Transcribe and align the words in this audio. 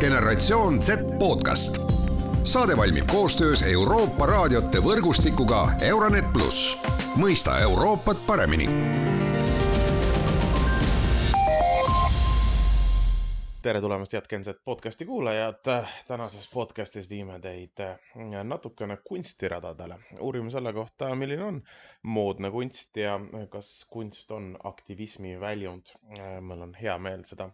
generatsioon 0.00 0.82
Z 0.82 0.90
podcast. 1.18 1.78
saade 2.44 2.76
valmib 2.76 3.06
koostöös 3.06 3.62
Euroopa 3.62 4.26
raadiote 4.26 4.78
võrgustikuga 4.78 5.68
Euronet 5.80 6.32
pluss, 6.32 6.78
mõista 7.16 7.58
Euroopat 7.60 8.26
paremini 8.26 8.68
tere 13.62 13.80
tulemast, 13.80 14.12
head 14.12 14.28
Genset 14.30 14.60
podcasti 14.64 15.04
kuulajad. 15.04 15.88
tänases 16.06 16.50
podcastis 16.52 17.08
viime 17.10 17.40
teid 17.40 17.82
natukene 18.44 18.96
kunstiradadele. 18.96 19.98
uurime 20.20 20.50
selle 20.50 20.72
kohta, 20.72 21.14
milline 21.14 21.44
on 21.44 21.62
moodne 22.02 22.50
kunst 22.50 22.96
ja 22.96 23.20
kas 23.50 23.86
kunst 23.90 24.30
on 24.30 24.56
aktivismi 24.64 25.40
väljund. 25.40 25.82
mul 26.40 26.60
on 26.60 26.74
hea 26.74 26.98
meel 26.98 27.24
seda 27.24 27.50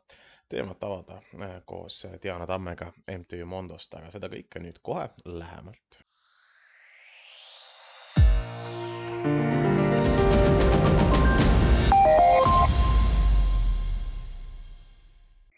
teemat 0.48 0.84
avada 0.84 1.20
koos 1.64 2.06
Diana 2.22 2.46
Tammega 2.46 2.92
MTÜ 3.18 3.44
Mondost, 3.44 3.94
aga 3.94 4.10
seda 4.10 4.28
kõike 4.32 4.62
nüüd 4.62 4.80
kohe 4.82 5.08
lähemalt 5.24 6.04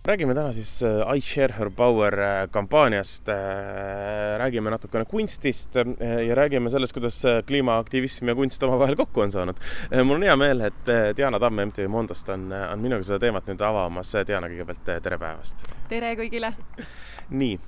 räägime 0.07 0.35
täna 0.35 0.53
siis 0.53 0.83
äh, 0.83 1.17
I 1.17 1.21
share 1.21 1.55
her 1.59 1.71
power 1.71 2.15
äh, 2.19 2.49
kampaaniast, 2.51 3.29
äh, 3.29 4.39
räägime 4.39 4.71
natukene 4.71 5.05
kunstist 5.05 5.75
ja 6.29 6.35
räägime 6.35 6.71
sellest, 6.71 6.93
kuidas 6.95 7.23
kliimaaktivism 7.47 8.29
ja 8.29 8.35
kunst 8.35 8.63
omavahel 8.63 8.97
kokku 8.97 9.21
on 9.21 9.33
saanud. 9.33 9.57
mul 10.05 10.17
on 10.17 10.23
hea 10.23 10.37
meel, 10.37 10.61
et 10.61 10.93
Diana 11.17 11.41
Tamm 11.41 11.61
MTÜ 11.67 11.89
Mondost 11.89 12.29
on, 12.29 12.53
on 12.53 12.79
minuga 12.79 13.03
seda 13.03 13.19
teemat 13.19 13.51
nüüd 13.51 13.63
avamas. 13.63 14.15
Diana, 14.27 14.49
kõigepealt 14.53 14.95
tere 15.03 15.19
päevast! 15.19 15.67
tere 15.91 16.15
kõigile! 16.19 16.53
nii, 17.31 17.59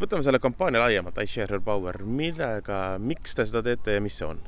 võtame 0.00 0.24
selle 0.24 0.40
kampaania 0.40 0.80
laiemalt, 0.86 1.20
I 1.20 1.28
share 1.28 1.52
her 1.52 1.60
power, 1.60 2.00
millega, 2.04 2.98
miks 2.98 3.36
te 3.36 3.44
seda 3.44 3.62
teete 3.66 3.98
ja 3.98 4.04
mis 4.04 4.16
see 4.18 4.28
on? 4.28 4.40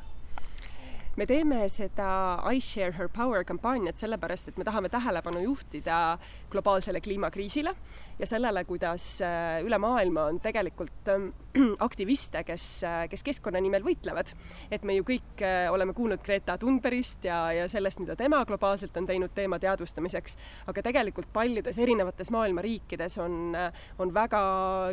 Me 1.16 1.26
teeme 1.26 1.62
seda 1.72 2.08
I 2.44 2.60
share 2.60 2.92
her 2.98 3.08
power 3.08 3.44
kampaaniat 3.48 3.96
sellepärast, 3.96 4.50
et 4.50 4.58
me 4.60 4.66
tahame 4.68 4.90
tähelepanu 4.92 5.40
juhtida 5.46 6.18
globaalsele 6.52 7.00
kliimakriisile 7.00 7.72
ja 8.18 8.26
sellele, 8.28 8.64
kuidas 8.64 9.20
äh, 9.24 9.62
üle 9.64 9.78
maailma 9.80 10.26
on 10.30 10.40
tegelikult 10.44 11.08
ähm, 11.12 11.28
aktiviste, 11.86 12.42
kes, 12.48 12.66
äh, 12.84 13.02
kes 13.12 13.24
keskkonna 13.24 13.60
nimel 13.64 13.84
võitlevad. 13.84 14.32
et 14.70 14.84
me 14.84 14.96
ju 14.98 15.04
kõik 15.08 15.44
äh, 15.44 15.72
oleme 15.72 15.96
kuulnud 15.96 16.20
Greta 16.24 16.58
Thunbergist 16.60 17.24
ja, 17.24 17.40
ja 17.52 17.68
sellest, 17.68 18.00
mida 18.00 18.16
tema 18.16 18.42
globaalselt 18.48 18.96
on 18.96 19.08
teinud 19.08 19.32
teema 19.36 19.58
teadvustamiseks, 19.60 20.36
aga 20.68 20.84
tegelikult 20.84 21.32
paljudes 21.32 21.78
erinevates 21.78 22.32
maailma 22.32 22.64
riikides 22.64 23.18
on, 23.24 23.56
on 23.98 24.14
väga 24.14 24.42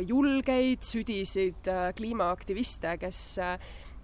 julgeid, 0.08 0.84
südiseid 0.84 1.72
kliimaaktiviste, 1.96 2.96
kes 3.00 3.22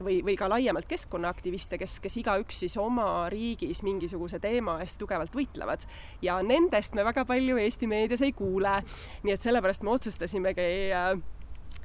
või, 0.05 0.21
või 0.25 0.37
ka 0.39 0.49
laiemalt 0.51 0.89
keskkonnaaktiviste, 0.91 1.79
kes, 1.81 1.99
kes 2.01 2.17
igaüks 2.23 2.63
siis 2.65 2.77
oma 2.81 3.29
riigis 3.33 3.83
mingisuguse 3.87 4.41
teema 4.43 4.79
eest 4.85 4.99
tugevalt 5.01 5.35
võitlevad. 5.37 5.87
ja 6.23 6.41
nendest 6.43 6.95
me 6.95 7.05
väga 7.05 7.25
palju 7.25 7.59
Eesti 7.59 7.87
meedias 7.87 8.23
ei 8.23 8.33
kuule. 8.33 8.81
nii 9.23 9.35
et 9.35 9.41
sellepärast 9.41 9.83
me 9.83 9.91
otsustasimegi 9.91 10.71
äh, 10.97 11.15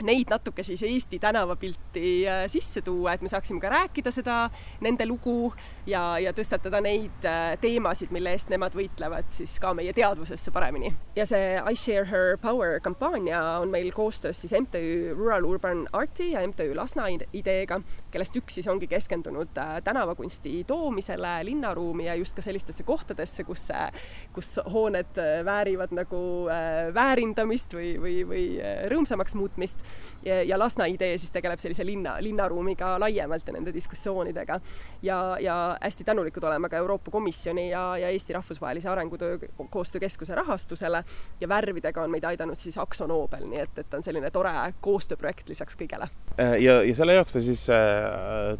neid 0.03 0.29
natuke 0.29 0.63
siis 0.63 0.83
Eesti 0.83 1.19
tänavapilti 1.19 2.27
äh, 2.27 2.43
sisse 2.47 2.81
tuua, 2.81 3.13
et 3.13 3.21
me 3.21 3.29
saaksime 3.31 3.61
ka 3.61 3.69
rääkida 3.69 4.11
seda, 4.11 4.49
nende 4.83 5.05
lugu 5.07 5.53
ja, 5.87 6.17
ja 6.19 6.33
tõstatada 6.35 6.81
neid 6.83 7.27
äh, 7.27 7.55
teemasid, 7.61 8.11
mille 8.15 8.33
eest 8.35 8.51
nemad 8.51 8.75
võitlevad 8.75 9.29
siis 9.35 9.55
ka 9.63 9.73
meie 9.77 9.93
teadvusesse 9.95 10.51
paremini. 10.51 10.91
ja 11.15 11.25
see 11.25 11.55
I 11.55 11.75
share 11.79 12.05
her 12.11 12.37
power 12.41 12.79
kampaania 12.83 13.41
on 13.63 13.71
meil 13.71 13.91
koostöös 13.95 14.41
siis 14.41 14.53
MTÜ 14.59 15.13
Rural 15.15 15.45
Urban 15.45 15.87
Arti 15.93 16.31
ja 16.31 16.43
MTÜ 16.47 16.75
Lasna 16.75 17.07
ideega, 17.33 17.81
kellest 18.15 18.37
üks 18.39 18.59
siis 18.59 18.67
ongi 18.71 18.87
keskendunud 18.87 19.57
äh, 19.59 19.75
tänavakunsti 19.83 20.63
toomisele 20.67 21.33
linnaruumi 21.49 22.07
ja 22.07 22.15
just 22.15 22.35
ka 22.35 22.43
sellistesse 22.45 22.85
kohtadesse, 22.87 23.43
kus, 23.43 23.67
kus 24.33 24.55
hooned 24.71 25.19
väärivad 25.45 25.91
nagu 25.95 26.19
väärindamist 26.95 27.73
või, 27.75 27.95
või, 28.01 28.15
või 28.27 28.45
rõõmsamaks 28.91 29.35
muutmist 29.35 29.83
ja, 30.25 30.57
Lasna 30.59 30.87
idee 30.89 31.17
siis 31.19 31.33
tegeleb 31.35 31.59
sellise 31.59 31.85
linna, 31.85 32.15
linnaruumiga 32.23 32.95
laiemalt 33.01 33.47
ja 33.47 33.55
nende 33.55 33.73
diskussioonidega. 33.75 34.59
ja, 35.01 35.19
ja 35.39 35.77
hästi 35.81 36.03
tänulikud 36.03 36.43
oleme 36.43 36.69
ka 36.69 36.77
Euroopa 36.77 37.11
Komisjoni 37.11 37.69
ja, 37.69 37.97
ja 37.97 38.09
Eesti 38.09 38.33
Rahvusvahelise 38.33 38.89
Arengutöö 38.89 39.39
Koostöökeskuse 39.69 40.35
rahastusele 40.35 41.03
ja 41.41 41.49
värvidega 41.49 42.03
on 42.03 42.11
meid 42.11 42.23
aidanud 42.23 42.55
siis 42.55 42.77
Akso 42.77 43.07
Nobel, 43.07 43.47
nii 43.49 43.61
et, 43.61 43.77
et 43.77 43.93
on 43.93 44.03
selline 44.03 44.31
tore 44.31 44.53
koostööprojekt 44.81 45.49
lisaks 45.49 45.77
kõigele. 45.79 46.09
Äh, 46.39 46.57
ja, 46.63 46.81
ja 46.83 46.95
selle 46.95 47.17
jaoks 47.17 47.35
te 47.35 47.41
siis 47.43 47.67
äh, 47.69 48.04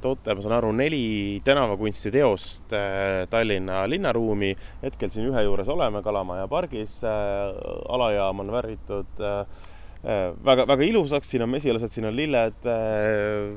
toote, 0.02 0.36
ma 0.36 0.46
saan 0.46 0.58
aru, 0.58 0.72
neli 0.76 1.42
tänavakunstiteost 1.46 2.74
äh, 2.74 3.22
Tallinna 3.30 3.84
linnaruumi. 3.90 4.56
hetkel 4.84 5.14
siin 5.14 5.30
ühe 5.30 5.46
juures 5.48 5.70
oleme, 5.70 6.04
Kalamaja 6.06 6.48
pargis 6.52 7.00
äh,. 7.04 7.56
alajaam 7.90 8.46
on 8.46 8.52
värvitud 8.52 9.24
äh, 9.24 9.72
Äh, 10.06 10.34
väga, 10.46 10.68
väga 10.70 10.86
ilusaks, 10.86 11.32
siin 11.32 11.42
on 11.42 11.50
mesilased, 11.50 11.90
siin 11.96 12.06
on 12.06 12.14
lilled. 12.14 12.68
Äh, 12.70 13.56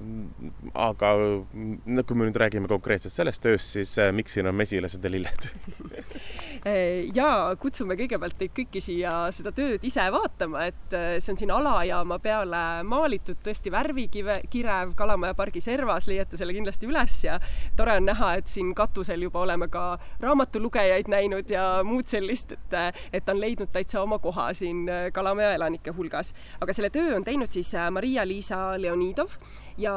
aga 0.81 1.11
kui 1.53 2.17
me 2.17 2.29
nüüd 2.29 2.39
räägime 2.41 2.71
konkreetselt 2.71 3.13
sellest 3.13 3.45
tööst, 3.45 3.75
siis 3.77 3.93
äh, 4.01 4.09
miks 4.17 4.39
siin 4.39 4.49
on 4.49 4.57
mesilased 4.57 5.05
ja 5.05 5.13
lilled 5.13 5.51
ja 7.15 7.29
kutsume 7.61 7.97
kõigepealt 7.99 8.39
teid 8.39 8.53
kõiki 8.57 8.81
siia 8.83 9.13
seda 9.35 9.53
tööd 9.55 9.85
ise 9.87 10.05
vaatama, 10.13 10.65
et 10.71 10.97
see 11.23 11.33
on 11.33 11.39
siin 11.41 11.53
alajaama 11.55 12.19
peale 12.23 12.63
maalitud 12.89 13.41
tõesti 13.45 13.73
värvikirev 13.73 14.95
Kalamaja 14.99 15.37
pargi 15.39 15.63
servas, 15.65 16.09
leiate 16.11 16.39
selle 16.41 16.57
kindlasti 16.57 16.89
üles 16.91 17.19
ja 17.25 17.39
tore 17.79 17.99
on 18.01 18.09
näha, 18.09 18.35
et 18.41 18.51
siin 18.51 18.75
katusel 18.77 19.23
juba 19.27 19.43
oleme 19.45 19.69
ka 19.73 19.85
raamatulugejaid 20.23 21.11
näinud 21.13 21.51
ja 21.53 21.85
muud 21.87 22.11
sellist, 22.11 22.53
et, 22.57 22.77
et 23.13 23.29
on 23.29 23.41
leidnud 23.41 23.73
täitsa 23.75 24.03
oma 24.03 24.19
koha 24.23 24.51
siin 24.57 24.87
Kalamaja 25.15 25.55
elanike 25.59 25.95
hulgas. 25.95 26.35
Aga 26.61 26.75
selle 26.75 26.91
töö 26.95 27.17
on 27.17 27.25
teinud 27.27 27.53
siis 27.55 27.73
Maria-Liisa 27.95 28.79
Leonidov 28.81 29.39
ja 29.79 29.95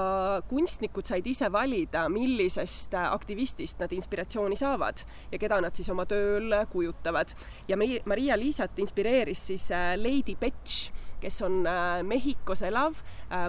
kunstnikud 0.49 1.07
said 1.09 1.25
ise 1.27 1.49
valida, 1.51 2.05
millisest 2.11 2.93
aktivistist 3.01 3.81
nad 3.81 3.93
inspiratsiooni 3.95 4.55
saavad 4.59 5.01
ja 5.31 5.39
keda 5.41 5.61
nad 5.63 5.75
siis 5.75 5.89
oma 5.89 6.05
tööl 6.09 6.50
kujutavad. 6.69 7.35
ja 7.67 7.77
Maria-Liisat 8.05 8.79
inspireeris 8.79 9.47
siis 9.47 9.71
äh, 9.71 9.95
Lady 9.97 10.35
Betch 10.35 10.91
kes 11.21 11.41
on 11.45 11.61
Mehhikos 12.09 12.63
elav 12.65 12.95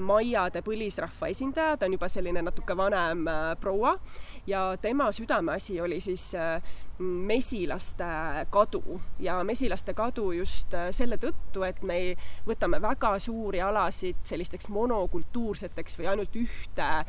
maiade 0.04 0.60
põlisrahva 0.60 1.30
esindaja, 1.32 1.78
ta 1.80 1.86
on 1.88 1.94
juba 1.96 2.08
selline 2.12 2.42
natuke 2.44 2.76
vanem 2.76 3.24
proua 3.60 3.94
ja 4.46 4.76
tema 4.76 5.06
südameasi 5.12 5.80
oli 5.80 6.00
siis 6.04 6.26
mesilaste 6.98 8.04
kadu 8.50 9.00
ja 9.20 9.44
mesilaste 9.44 9.94
kadu 9.94 10.32
just 10.32 10.74
äh, 10.74 10.90
selle 10.90 11.16
tõttu, 11.16 11.64
et 11.66 11.80
me 11.82 11.98
võtame 12.46 12.80
väga 12.82 13.14
suuri 13.22 13.62
alasid 13.64 14.20
sellisteks 14.28 14.68
monokultuurseteks 14.72 15.98
või 15.98 16.08
ainult 16.12 16.36
ühte, 16.36 16.88
äh, 17.02 17.06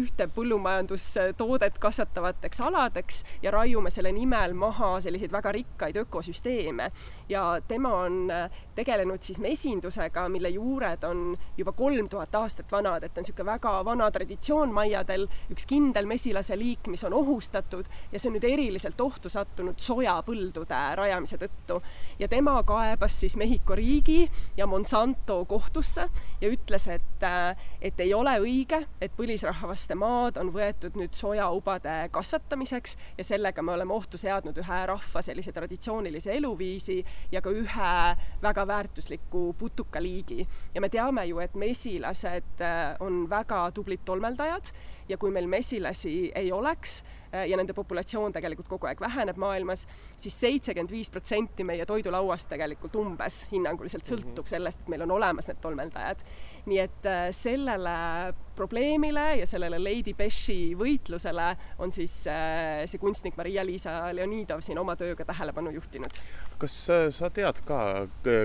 ühte 0.00 0.28
põllumajandustoodet 0.34 1.78
kasvatavateks 1.80 2.60
aladeks 2.68 3.22
ja 3.42 3.50
raiume 3.54 3.90
selle 3.90 4.12
nimel 4.12 4.54
maha 4.54 4.96
selliseid 5.00 5.32
väga 5.32 5.52
rikkaid 5.56 5.96
ökosüsteeme. 6.04 6.90
ja 7.28 7.60
tema 7.68 7.94
on 8.04 8.30
äh, 8.30 8.50
tegelenud 8.74 9.22
siis 9.22 9.40
mesindusega, 9.40 10.28
mille 10.28 10.48
juured 10.48 11.04
on 11.04 11.36
juba 11.56 11.72
kolm 11.72 12.08
tuhat 12.08 12.34
aastat 12.34 12.72
vanad, 12.72 13.02
et 13.02 13.18
on 13.18 13.24
niisugune 13.24 13.52
väga 13.52 13.84
vana 13.84 14.10
traditsioon 14.10 14.72
maiadel, 14.72 15.26
üks 15.50 15.66
kindel 15.66 16.06
mesilase 16.06 16.56
liik, 16.58 16.86
mis 16.86 17.04
on 17.04 17.16
ohustatud 17.16 17.88
ja 18.12 18.20
see 18.20 18.30
on 18.30 18.36
nüüd 18.36 18.44
eriline 18.44 18.65
eriliselt 18.66 19.00
ohtu 19.00 19.30
sattunud 19.30 19.78
sojapõldude 19.78 20.78
rajamise 20.98 21.38
tõttu. 21.38 21.80
ja 22.18 22.28
tema 22.28 22.56
kaebas 22.66 23.20
siis 23.20 23.36
Mehhiko 23.36 23.74
riigi 23.74 24.30
ja 24.56 24.66
Monsanto 24.66 25.44
kohtusse 25.44 26.08
ja 26.40 26.48
ütles, 26.50 26.88
et, 26.88 27.26
et 27.80 28.00
ei 28.00 28.14
ole 28.14 28.34
õige, 28.42 28.80
et 29.00 29.12
põlisrahvaste 29.16 29.94
maad 29.94 30.40
on 30.42 30.50
võetud 30.54 30.98
nüüd 30.98 31.14
sojaubade 31.14 32.08
kasvatamiseks 32.10 32.96
ja 33.18 33.24
sellega 33.24 33.62
me 33.62 33.72
oleme 33.76 33.94
ohtu 33.94 34.18
seadnud 34.18 34.58
ühe 34.58 34.80
rahva 34.90 35.22
sellise 35.22 35.52
traditsioonilise 35.52 36.34
eluviisi 36.34 36.98
ja 37.32 37.42
ka 37.42 37.54
ühe 37.54 37.94
väga 38.42 38.66
väärtusliku 38.66 39.54
putukaliigi. 39.58 40.46
ja 40.74 40.80
me 40.80 40.88
teame 40.88 41.26
ju, 41.26 41.38
et 41.38 41.54
mesilased 41.54 42.66
on 43.00 43.30
väga 43.30 43.70
tublid 43.70 44.02
tolmeldajad 44.04 44.74
ja 45.08 45.18
kui 45.18 45.30
meil 45.30 45.46
mesilasi 45.50 46.32
ei 46.34 46.52
oleks 46.52 47.02
ja 47.36 47.56
nende 47.58 47.74
populatsioon 47.76 48.32
tegelikult 48.32 48.56
tegelikult 48.56 48.68
kogu 48.70 48.88
aeg 48.90 49.00
väheneb 49.00 49.38
maailmas 49.40 49.84
siis, 49.86 50.26
siis 50.26 50.40
seitsekümmend 50.40 50.92
viis 50.92 51.10
protsenti 51.10 51.64
meie 51.64 51.86
toidulauast 51.86 52.48
tegelikult 52.50 52.96
umbes 53.00 53.44
hinnanguliselt 53.52 54.04
mhm. 54.04 54.12
sõltub 54.12 54.50
sellest, 54.50 54.82
et 54.82 54.90
meil 54.92 55.04
on 55.06 55.14
olemas 55.18 55.48
need 55.48 55.60
tolmeldajad. 55.62 56.24
nii 56.66 56.78
et 56.82 57.06
äh, 57.06 57.28
sellele 57.30 58.34
probleemile 58.56 59.26
ja 59.42 59.46
sellele 59.46 59.78
Lady 59.78 60.14
Beshi 60.16 60.74
võitlusele 60.78 61.48
on 61.78 61.92
siis 61.94 62.26
äh, 62.30 62.84
see 62.88 62.98
kunstnik 62.98 63.36
Maria-Liisa 63.36 64.12
Leonidov 64.16 64.64
siin 64.64 64.78
oma 64.78 64.96
tööga 64.96 65.24
tähelepanu 65.24 65.74
juhtinud. 65.76 66.22
kas 66.58 66.76
sa 67.18 67.30
tead 67.30 67.62
ka, 67.66 67.80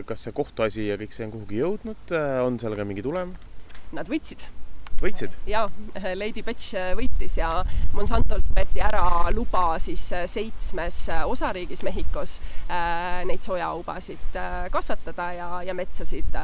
kas 0.06 0.28
see 0.28 0.36
kohtuasi 0.36 0.90
ja 0.92 1.00
kõik 1.02 1.16
see 1.16 1.28
on 1.28 1.38
kuhugi 1.38 1.62
jõudnud, 1.64 2.18
on 2.46 2.60
seal 2.62 2.78
ka 2.78 2.88
mingi 2.88 3.06
tulem? 3.06 3.36
Nad 3.92 4.08
võitsid 4.12 4.52
võitsid? 5.02 5.36
jaa, 5.50 5.66
Lady 6.16 6.44
Betch 6.46 6.76
äh, 6.78 6.92
võitis 6.98 7.38
ja 7.40 7.50
Monsantolt 7.96 8.48
võeti 8.56 8.82
ära 8.84 9.04
luba 9.36 9.76
siis 9.82 10.04
äh, 10.16 10.26
seitsmes 10.30 11.04
osariigis 11.26 11.84
Mehhikos 11.86 12.38
neid 13.28 13.42
sojaubasid 13.44 14.38
kasvatada 14.72 15.28
ja, 15.36 15.48
ja 15.66 15.74
metsasid 15.76 16.36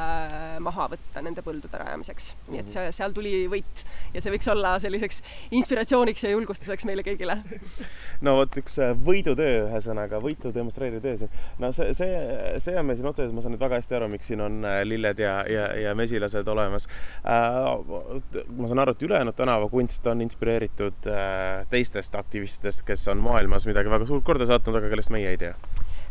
maha 0.63 0.87
võtta 0.91 1.21
nende 1.23 1.43
põldude 1.45 1.79
rajamiseks 1.79 2.29
nii 2.51 2.61
et 2.61 2.71
see, 2.71 2.89
seal 2.95 3.13
tuli 3.15 3.45
võit 3.51 3.83
ja 4.13 4.23
see 4.23 4.33
võiks 4.33 4.49
olla 4.51 4.75
selliseks 4.81 5.21
inspiratsiooniks 5.55 6.25
ja 6.25 6.33
julgustuseks 6.33 6.87
meile 6.89 7.05
kõigile 7.05 7.37
no 8.25 8.35
vot, 8.39 8.59
üks 8.61 8.79
võidutöö, 9.07 9.67
ühesõnaga 9.67 10.19
võitu 10.23 10.51
demonstreeriv 10.55 11.03
töö 11.05 11.15
siin. 11.21 11.39
no 11.63 11.71
see, 11.75 11.93
see, 11.97 12.19
see 12.63 12.77
on 12.79 12.89
meil 12.89 12.99
siin 12.99 13.11
otseses, 13.11 13.33
ma 13.35 13.43
saan 13.45 13.55
nüüd 13.55 13.63
väga 13.63 13.81
hästi 13.81 13.99
aru, 13.99 14.11
miks 14.11 14.31
siin 14.31 14.43
on 14.43 14.59
lilled 14.87 15.23
ja, 15.23 15.39
ja, 15.51 15.69
ja 15.87 15.95
mesilased 15.97 16.47
olemas 16.51 16.89
äh, 17.23 18.46
ma 18.55 18.67
saan 18.69 18.79
aru, 18.83 18.93
et 18.95 19.03
ülejäänud 19.03 19.35
tänavakunst 19.35 20.07
on 20.07 20.21
inspireeritud 20.21 21.09
äh, 21.11 21.65
teistest 21.69 22.15
aktivistidest, 22.15 22.85
kes 22.87 23.07
on 23.11 23.21
maailmas 23.23 23.67
midagi 23.67 23.91
väga 23.91 24.07
suurt 24.07 24.25
korda 24.25 24.47
saatnud, 24.47 24.79
aga 24.79 24.91
kellest 24.91 25.11
meie 25.13 25.29
ei 25.33 25.39
tea 25.41 25.53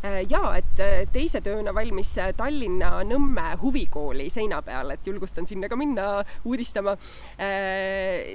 äh, 0.05 0.19
jaa, 0.29 0.53
et 0.59 0.83
äh, 0.83 0.99
teise 1.13 1.41
tööna 1.45 1.75
valmis 1.77 2.13
Tallinna 2.37 2.91
Nõmme 3.09 3.47
huvikooli 3.63 4.29
seina 4.33 4.61
peal, 4.67 4.93
et 4.95 5.07
julgustan 5.07 5.49
sinna 5.49 5.71
ka 5.73 5.79
minna 5.79 6.07
uudistama. 6.45 6.97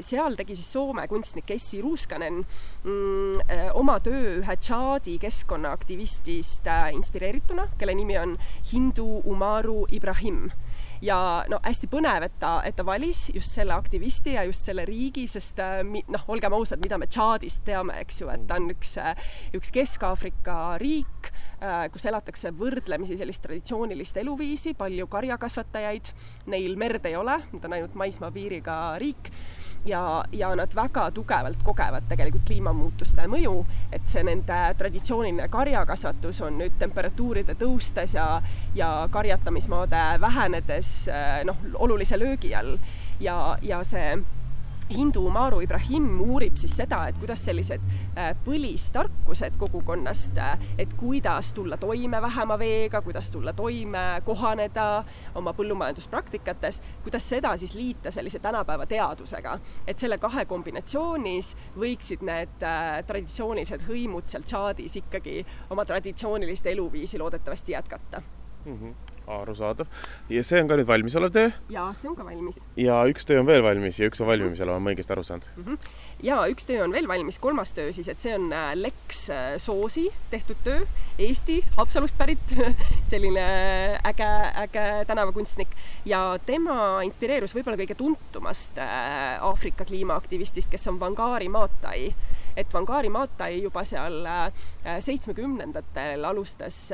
seal 0.02 0.36
tegi 0.38 0.56
siis 0.56 0.72
Soome 0.74 1.08
kunstnik 1.10 1.50
Essi 1.52 1.82
Ruuskanen 1.82 2.42
mm, 2.84 3.54
oma 3.80 4.00
töö 4.04 4.40
ühe 4.40 4.58
Tšaadi 4.58 5.18
keskkonnaaktivistist 5.22 6.68
inspireerituna, 6.98 7.70
kelle 7.78 7.96
nimi 7.98 8.18
on 8.22 8.36
Hindu 8.72 9.22
Umaru 9.26 9.86
Ibrahim 9.92 10.50
ja 11.02 11.18
no 11.50 11.60
hästi 11.64 11.90
põnev, 11.92 12.26
et 12.28 12.36
ta, 12.42 12.54
et 12.68 12.76
ta 12.78 12.86
valis 12.86 13.28
just 13.34 13.56
selle 13.56 13.74
aktivisti 13.76 14.36
ja 14.36 14.46
just 14.48 14.68
selle 14.68 14.86
riigi, 14.88 15.26
sest 15.30 15.60
äh, 15.64 15.82
noh, 15.84 16.26
olgem 16.32 16.54
ausad, 16.58 16.82
mida 16.84 17.00
me 17.02 17.10
Tšaadist 17.12 17.64
teame, 17.68 17.98
eks 18.04 18.22
ju, 18.22 18.30
et 18.34 18.46
ta 18.50 18.60
on 18.62 18.70
üks, 18.74 18.96
äh, 19.02 19.32
üks 19.58 19.74
Kesk-Aafrika 19.76 20.60
riik, 20.82 21.32
äh, 21.62 21.88
kus 21.94 22.06
elatakse 22.10 22.54
võrdlemisi 22.58 23.18
sellist 23.20 23.44
traditsioonilist 23.46 24.22
eluviisi, 24.22 24.76
palju 24.78 25.10
karjakasvatajaid, 25.12 26.14
neil 26.54 26.78
merd 26.80 27.10
ei 27.10 27.18
ole, 27.20 27.42
nad 27.56 27.68
on 27.68 27.80
ainult 27.80 27.98
maismaapiiriga 28.00 28.78
riik 29.02 29.34
ja, 29.86 30.24
ja 30.32 30.56
nad 30.56 30.76
väga 30.76 31.12
tugevalt 31.12 31.64
kogevad 31.64 32.08
tegelikult 32.10 32.46
kliimamuutuste 32.48 33.28
mõju, 33.32 33.56
et 33.92 34.06
see 34.10 34.24
nende 34.28 34.60
traditsiooniline 34.78 35.48
karjakasvatus 35.52 36.42
on 36.46 36.60
nüüd 36.62 36.78
temperatuuride 36.80 37.56
tõustes 37.60 38.16
ja, 38.18 38.28
ja 38.76 38.92
karjatamismaade 39.12 40.04
vähenedes 40.22 40.94
noh, 41.48 41.66
olulise 41.76 42.20
löögi 42.20 42.56
all. 42.56 42.78
Ja, 43.22 43.58
ja 43.62 43.84
see 43.86 44.16
hindu 44.92 45.24
Maru 45.30 45.62
Ibrahim 45.64 46.08
uurib 46.22 46.58
siis 46.60 46.76
seda, 46.82 47.02
et 47.10 47.18
kuidas 47.20 47.44
sellised 47.48 47.84
äh, 48.18 48.32
põlistarkused 48.46 49.58
kogukonnast, 49.62 50.38
äh, 50.38 50.66
et 50.82 50.94
kuidas 51.00 51.54
tulla 51.58 51.78
toime 51.82 52.22
vähema 52.22 52.58
veega, 52.60 53.02
kuidas 53.02 53.32
tulla 53.32 53.54
toime, 53.54 54.22
kohaneda 54.26 54.88
oma 55.36 55.54
põllumajanduspraktikates, 55.58 56.82
kuidas 57.04 57.30
seda 57.30 57.56
siis 57.58 57.76
liita 57.76 58.12
sellise 58.12 58.40
tänapäeva 58.40 58.86
teadusega. 58.86 59.60
et 59.88 59.98
selle 59.98 60.18
kahe 60.18 60.46
kombinatsioonis 60.46 61.56
võiksid 61.78 62.26
need 62.26 62.66
äh, 62.66 63.02
traditsioonilised 63.08 63.88
hõimud 63.88 64.28
seal 64.28 64.44
Tšaadis 64.48 64.98
ikkagi 65.04 65.42
oma 65.70 65.86
traditsioonilist 65.86 66.68
eluviisi 66.68 67.20
loodetavasti 67.20 67.72
jätkata 67.72 68.22
mm. 68.66 68.78
-hmm 68.78 69.11
arusaadav. 69.28 69.88
ja 70.30 70.44
see 70.44 70.62
on 70.62 70.70
ka 70.70 70.78
nüüd 70.80 70.90
valmisolev 70.90 71.34
töö? 71.36 71.52
jaa, 71.74 71.90
see 71.98 72.10
on 72.10 72.16
ka 72.18 72.26
valmis. 72.26 72.62
ja 72.80 73.02
üks 73.12 73.28
töö 73.28 73.42
on 73.42 73.50
veel 73.50 73.64
valmis 73.66 74.00
ja 74.00 74.10
üks 74.10 74.22
on 74.24 74.30
valmimisel, 74.30 74.70
olen 74.70 74.84
ma 74.84 74.94
õigesti 74.94 75.16
aru 75.16 75.24
saanud 75.28 75.48
mm? 75.56 75.64
-hmm. 75.68 75.92
jaa, 76.28 76.48
üks 76.52 76.68
töö 76.70 76.84
on 76.86 76.96
veel 76.96 77.08
valmis, 77.12 77.40
kolmas 77.40 77.74
töö 77.78 77.92
siis, 77.96 78.10
et 78.12 78.20
see 78.20 78.34
on 78.36 78.50
äh, 78.54 78.74
Lex 78.76 79.24
äh, 79.30 79.56
Soosi 79.58 80.08
tehtud 80.32 80.60
töö, 80.64 80.86
Eesti, 81.20 81.62
Haapsalust 81.78 82.18
pärit 82.18 82.56
selline 83.12 83.46
äge, 84.08 84.30
äge 84.66 84.88
tänavakunstnik 85.08 85.76
ja 86.06 86.40
tema 86.46 87.02
inspireerus 87.08 87.56
võib-olla 87.56 87.80
kõige 87.82 87.98
tuntumast 88.00 88.78
äh, 88.82 89.42
Aafrika 89.42 89.86
kliimaaktivistist, 89.86 90.72
kes 90.72 90.88
on 90.92 91.00
Wangari 91.02 91.50
Maathai 91.50 92.14
et 92.56 92.74
Wangari 92.74 93.10
Maathai 93.10 93.62
juba 93.62 93.84
seal 93.88 94.26
seitsmekümnendatel 95.00 96.26
alustas 96.26 96.90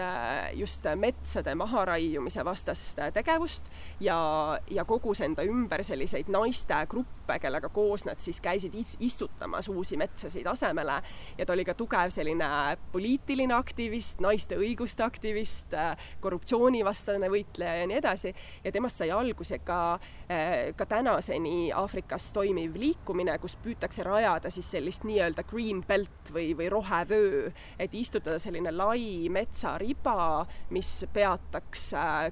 just 0.53 0.85
metsade 0.95 1.55
maharaiumise 1.55 2.45
vastast 2.45 2.99
tegevust 3.13 3.71
ja, 4.03 4.17
ja 4.71 4.85
kogus 4.85 5.21
enda 5.25 5.43
ümber 5.47 5.83
selliseid 5.83 6.29
naistegruppe, 6.31 7.39
kellega 7.41 7.69
koos 7.73 8.05
nad 8.07 8.19
siis 8.23 8.39
käisid 8.43 8.75
istutamas 8.99 9.69
uusi 9.69 9.97
metsasid 9.97 10.47
asemele. 10.47 11.01
Ja 11.37 11.45
ta 11.45 11.53
oli 11.53 11.65
ka 11.67 11.73
tugev 11.77 12.11
selline 12.13 12.47
poliitiline 12.91 13.53
aktivist, 13.55 14.21
naiste 14.23 14.57
õiguste 14.59 15.03
aktivist, 15.05 15.75
korruptsioonivastane 16.23 17.29
võitleja 17.31 17.81
ja 17.81 17.87
nii 17.89 17.99
edasi. 17.99 18.33
Ja 18.63 18.71
temast 18.75 19.01
sai 19.01 19.11
alguse 19.11 19.59
ka, 19.65 19.99
ka 20.75 20.89
tänaseni 20.89 21.71
Aafrikas 21.75 22.31
toimiv 22.35 22.75
liikumine, 22.79 23.37
kus 23.43 23.57
püütakse 23.63 24.05
rajada 24.07 24.51
siis 24.53 24.71
sellist 24.71 25.07
nii-öelda 25.07 25.46
green 25.49 25.83
belt 25.87 26.31
või, 26.33 26.51
või 26.57 26.69
rohevöö, 26.71 27.51
et 27.79 27.95
istutada 27.95 28.39
selline 28.39 28.71
lai 28.75 29.29
metsariba, 29.33 30.45
mis 30.75 30.91
peataks 31.13 31.89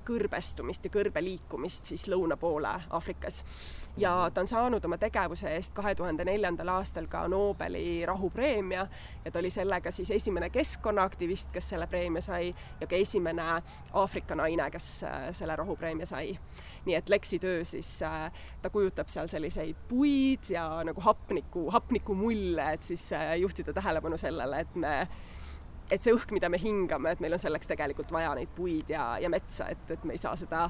kõrbestumist 0.07 0.85
ja 0.87 0.93
kõrbeliikumist 0.93 1.91
siis 1.93 2.07
lõuna 2.11 2.37
poole 2.39 2.75
Aafrikas 2.89 3.43
ja 3.97 4.31
ta 4.33 4.41
on 4.41 4.47
saanud 4.47 4.85
oma 4.85 4.97
tegevuse 4.97 5.49
eest 5.55 5.73
kahe 5.73 5.95
tuhande 5.95 6.25
neljandal 6.25 6.67
aastal 6.67 7.07
ka 7.07 7.27
Nobeli 7.27 8.05
rahupreemia 8.05 8.87
ja 9.25 9.31
ta 9.31 9.39
oli 9.39 9.49
sellega 9.49 9.91
siis 9.91 10.11
esimene 10.11 10.49
keskkonnaaktivist, 10.49 11.51
kes 11.51 11.69
selle 11.69 11.87
preemia 11.87 12.21
sai 12.21 12.55
ja 12.81 12.87
ka 12.87 12.95
esimene 12.95 13.43
Aafrika 13.93 14.35
naine, 14.35 14.69
kes 14.71 14.89
äh, 15.03 15.29
selle 15.31 15.55
rahupreemia 15.55 16.05
sai. 16.05 16.37
nii 16.85 16.95
et 16.95 17.09
Lexi 17.09 17.39
töö 17.39 17.63
siis, 17.63 18.01
äh, 18.03 18.31
ta 18.61 18.69
kujutab 18.69 19.09
seal 19.09 19.27
selliseid 19.27 19.75
puid 19.87 20.49
ja 20.49 20.83
nagu 20.83 21.01
hapniku, 21.01 21.69
hapnikumulle, 21.71 22.73
et 22.73 22.81
siis 22.81 23.13
äh, 23.13 23.37
juhtida 23.39 23.73
tähelepanu 23.73 24.17
sellele, 24.17 24.59
et 24.59 24.75
me 24.75 25.07
et 25.91 26.01
see 26.01 26.13
õhk, 26.13 26.31
mida 26.33 26.49
me 26.49 26.57
hingame, 26.57 27.11
et 27.11 27.19
meil 27.21 27.37
on 27.37 27.39
selleks 27.39 27.69
tegelikult 27.69 28.11
vaja 28.11 28.33
neid 28.35 28.49
puid 28.55 28.89
ja, 28.89 29.15
ja 29.21 29.29
metsa, 29.29 29.69
et, 29.69 29.91
et 29.91 30.03
me 30.03 30.17
ei 30.17 30.21
saa 30.21 30.35
seda 30.35 30.67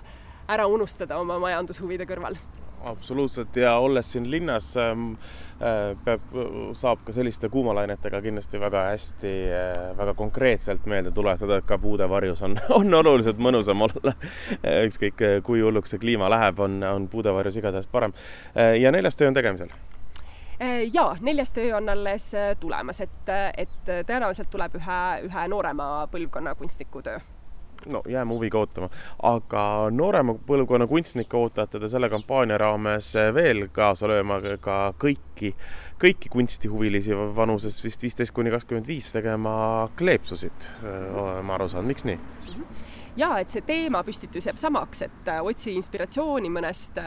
ära 0.52 0.68
unustada 0.68 1.18
oma 1.18 1.40
majandushuvide 1.40 2.06
kõrval 2.06 2.38
absoluutselt 2.84 3.56
ja 3.56 3.78
olles 3.78 4.12
siin 4.12 4.32
linnas 4.32 4.78
ähm, 4.78 5.12
äh, 5.62 5.98
peab, 6.06 6.22
saab 6.74 7.02
ka 7.06 7.14
selliste 7.16 7.50
kuumalainetega 7.50 8.22
kindlasti 8.22 8.60
väga 8.60 8.84
hästi 8.90 9.34
äh,, 9.50 9.98
väga 9.98 10.14
konkreetselt 10.14 10.86
meelde 10.86 11.12
tuletada, 11.12 11.58
et 11.58 11.66
ka 11.66 11.78
puude 11.78 12.10
varjus 12.10 12.42
on, 12.46 12.58
on 12.80 12.94
oluliselt 12.94 13.42
mõnusam 13.42 13.82
olla. 13.88 14.16
ükskõik 14.86 15.26
kui 15.44 15.62
hulluks 15.62 15.96
see 15.96 16.02
kliima 16.02 16.30
läheb, 16.32 16.60
on, 16.60 16.80
on 16.84 17.08
puude 17.10 17.34
varjus 17.34 17.60
igatahes 17.62 17.88
parem. 17.92 18.14
Äh, 18.58 18.76
ja 18.82 18.92
neljas 18.92 19.18
töö 19.18 19.30
on 19.32 19.38
tegemisel 19.38 19.72
äh, 20.62 20.84
jaa, 20.94 21.16
neljas 21.22 21.54
töö 21.56 21.76
on 21.78 21.90
alles 21.90 22.32
tulemas, 22.60 23.02
et, 23.02 23.32
et 23.58 23.96
tõenäoliselt 24.08 24.52
tuleb 24.52 24.78
ühe, 24.82 25.02
ühe 25.30 25.48
noorema 25.52 26.08
põlvkonna 26.12 26.56
kunstniku 26.60 27.02
töö 27.06 27.20
no 27.92 28.02
jääme 28.10 28.34
huviga 28.34 28.60
ootama. 28.60 28.90
aga 29.24 29.64
noorema 29.92 30.36
põlvkonna 30.48 30.88
kunstnikke 30.88 31.38
ootate 31.38 31.80
te 31.80 31.90
selle 31.92 32.10
kampaania 32.10 32.58
raames 32.62 33.14
veel 33.36 33.68
kaasa 33.74 34.10
lööma 34.12 34.40
ka 34.62 34.80
kõiki, 35.02 35.54
kõiki 36.02 36.32
kunstihuvilisi 36.34 37.18
vanuses 37.36 37.82
vist 37.84 38.04
viisteist 38.04 38.36
kuni 38.36 38.54
kakskümmend 38.54 38.88
viis 38.88 39.12
tegema 39.14 39.90
kleepsusid, 39.98 40.70
ma 40.82 41.58
aru 41.58 41.70
saanud, 41.70 41.94
miks 41.94 42.08
nii? 42.08 42.20
-hmm 42.20 42.94
ja 43.16 43.38
et 43.40 43.54
see 43.54 43.64
teemapüstitus 43.64 44.50
jääb 44.50 44.60
samaks, 44.60 45.06
et 45.06 45.30
otsi 45.40 45.76
inspiratsiooni 45.80 46.52
mõnest 46.52 47.00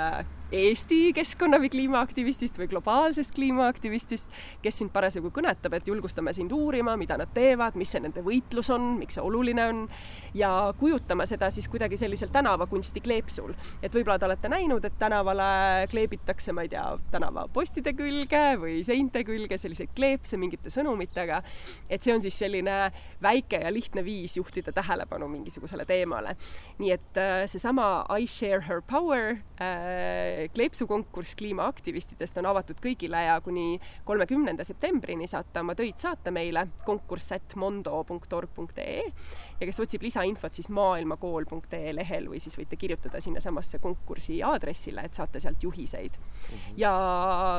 Eesti 0.48 1.10
keskkonna 1.12 1.58
või 1.60 1.68
kliimaaktivistist 1.68 2.56
või 2.56 2.70
globaalsest 2.70 3.34
kliimaaktivistist, 3.36 4.30
kes 4.64 4.78
sind 4.80 4.88
parasjagu 4.94 5.28
kõnetab, 5.34 5.74
et 5.76 5.88
julgustame 5.90 6.32
sind 6.32 6.54
uurima, 6.56 6.94
mida 6.96 7.18
nad 7.20 7.28
teevad, 7.36 7.76
mis 7.76 7.90
see 7.92 8.00
nende 8.00 8.22
võitlus 8.24 8.70
on, 8.72 8.94
miks 8.96 9.18
see 9.18 9.24
oluline 9.28 9.66
on 9.68 9.82
ja 10.38 10.72
kujutame 10.80 11.26
seda 11.28 11.50
siis 11.52 11.68
kuidagi 11.68 11.98
sellisel 12.00 12.32
tänavakunsti 12.32 13.02
kleepsul. 13.04 13.52
et 13.82 13.92
võib-olla 13.92 14.16
te 14.18 14.24
olete 14.24 14.48
näinud, 14.48 14.84
et 14.88 14.96
tänavale 14.98 15.50
kleebitakse, 15.92 16.56
ma 16.56 16.64
ei 16.64 16.72
tea, 16.72 16.86
tänavapostide 17.12 17.92
külge 17.92 18.42
või 18.56 18.78
seinte 18.88 19.26
külge 19.28 19.60
selliseid 19.60 19.92
kleepse 19.92 20.40
mingite 20.40 20.72
sõnumitega. 20.72 21.42
et 21.90 22.00
see 22.02 22.14
on 22.14 22.24
siis 22.24 22.38
selline 22.38 22.78
väike 23.20 23.60
ja 23.66 23.72
lihtne 23.72 24.04
viis 24.04 24.40
juhtida 24.40 24.72
tähelepanu 24.72 25.28
mingisugusele 25.28 25.84
teemale. 25.84 26.36
nii 26.78 26.96
et 26.96 27.20
äh, 27.20 27.44
seesama 27.44 28.06
I 28.16 28.24
share 28.26 28.64
her 28.64 28.80
power 28.80 29.36
äh, 29.60 30.38
kleepsukonkurss 30.54 31.35
kliimaaktivistidest 31.38 32.38
on 32.38 32.47
avatud 32.50 32.78
kõigile 32.83 33.21
ja 33.26 33.40
kuni 33.45 33.80
kolmekümnenda 34.09 34.64
septembrini 34.64 35.26
saate 35.30 35.61
oma 35.61 35.75
töid 35.78 35.99
saata 35.99 36.30
meile 36.35 36.66
konkurss.mondo.org.ee 36.87 39.02
ja 39.61 39.66
kes 39.66 39.80
otsib 39.83 40.02
lisainfot, 40.07 40.54
siis 40.54 40.68
maailmakool.ee 40.75 41.95
lehel 41.97 42.28
või 42.30 42.40
siis 42.42 42.59
võite 42.59 42.76
kirjutada 42.78 43.21
sinnasamasse 43.23 43.78
konkursi 43.83 44.42
aadressile, 44.47 45.00
et 45.04 45.14
saate 45.14 45.40
sealt 45.40 45.62
juhiseid. 45.62 46.12
-hmm. 46.18 46.59
ja 46.76 46.92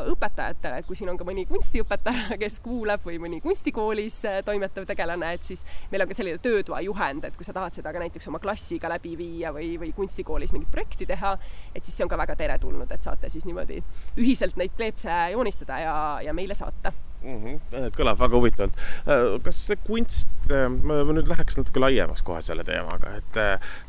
õpetajatele, 0.07 0.77
et 0.79 0.87
kui 0.87 0.95
siin 0.95 1.09
on 1.09 1.17
ka 1.17 1.23
mõni 1.27 1.45
kunstiõpetaja, 1.49 2.37
kes 2.43 2.59
kuulab 2.63 2.99
või 3.05 3.19
mõni 3.19 3.41
kunstikoolis 3.41 4.21
toimetav 4.45 4.85
tegelane, 4.85 5.33
et 5.33 5.43
siis 5.43 5.65
meil 5.91 6.01
on 6.01 6.07
ka 6.07 6.13
selline 6.13 6.37
töötoa 6.37 6.81
juhend, 6.81 7.25
et 7.25 7.37
kui 7.37 7.45
sa 7.45 7.53
tahad 7.53 7.73
seda 7.75 7.93
ka 7.93 7.99
näiteks 7.99 8.27
oma 8.27 8.39
klassiga 8.39 8.89
läbi 8.89 9.17
viia 9.17 9.53
või, 9.53 9.79
või 9.79 9.93
kunstikoolis 9.95 10.53
mingit 10.53 10.71
projekti 10.71 11.05
teha, 11.05 11.37
et 11.75 11.83
siis 11.83 11.97
see 11.97 12.03
on 12.03 12.09
ka 12.09 12.17
väga 12.17 12.35
teretulnud 12.35 12.68
teretulnud, 12.69 12.91
et 12.91 13.03
saate 13.03 13.29
siis 13.29 13.45
niimoodi 13.45 13.81
ühiselt 14.19 14.57
neid 14.57 14.75
kleepse 14.77 15.11
joonistada 15.33 15.79
ja, 15.79 15.95
ja 16.23 16.33
meile 16.33 16.55
saata 16.55 16.91
mm. 17.23 17.37
-hmm. 17.43 17.91
kõlab 17.95 18.19
väga 18.19 18.37
huvitavalt. 18.37 18.81
Äh, 19.07 19.39
kas 19.43 19.61
see 19.67 19.79
kunst, 19.85 20.29
äh, 20.51 20.67
ma 20.69 21.01
nüüd 21.13 21.29
läheks 21.29 21.57
natuke 21.59 21.81
laiemaks 21.83 22.23
kohe 22.25 22.41
selle 22.45 22.63
teemaga, 22.67 23.15
et 23.19 23.39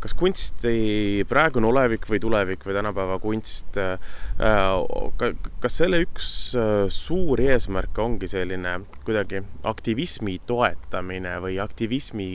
kas 0.00 0.14
kunsti 0.14 1.24
praegune 1.28 1.68
olevik 1.70 2.06
või 2.10 2.20
tulevik 2.22 2.64
või 2.66 2.76
tänapäeva 2.76 3.18
kunst, 3.22 3.78
kas 5.60 5.76
selle 5.76 6.00
üks 6.04 6.28
suuri 6.92 7.48
eesmärke 7.54 8.02
ongi 8.02 8.28
selline 8.30 8.80
kuidagi 9.04 9.42
aktivismi 9.66 10.38
toetamine 10.46 11.36
või 11.42 11.58
aktivismi 11.62 12.28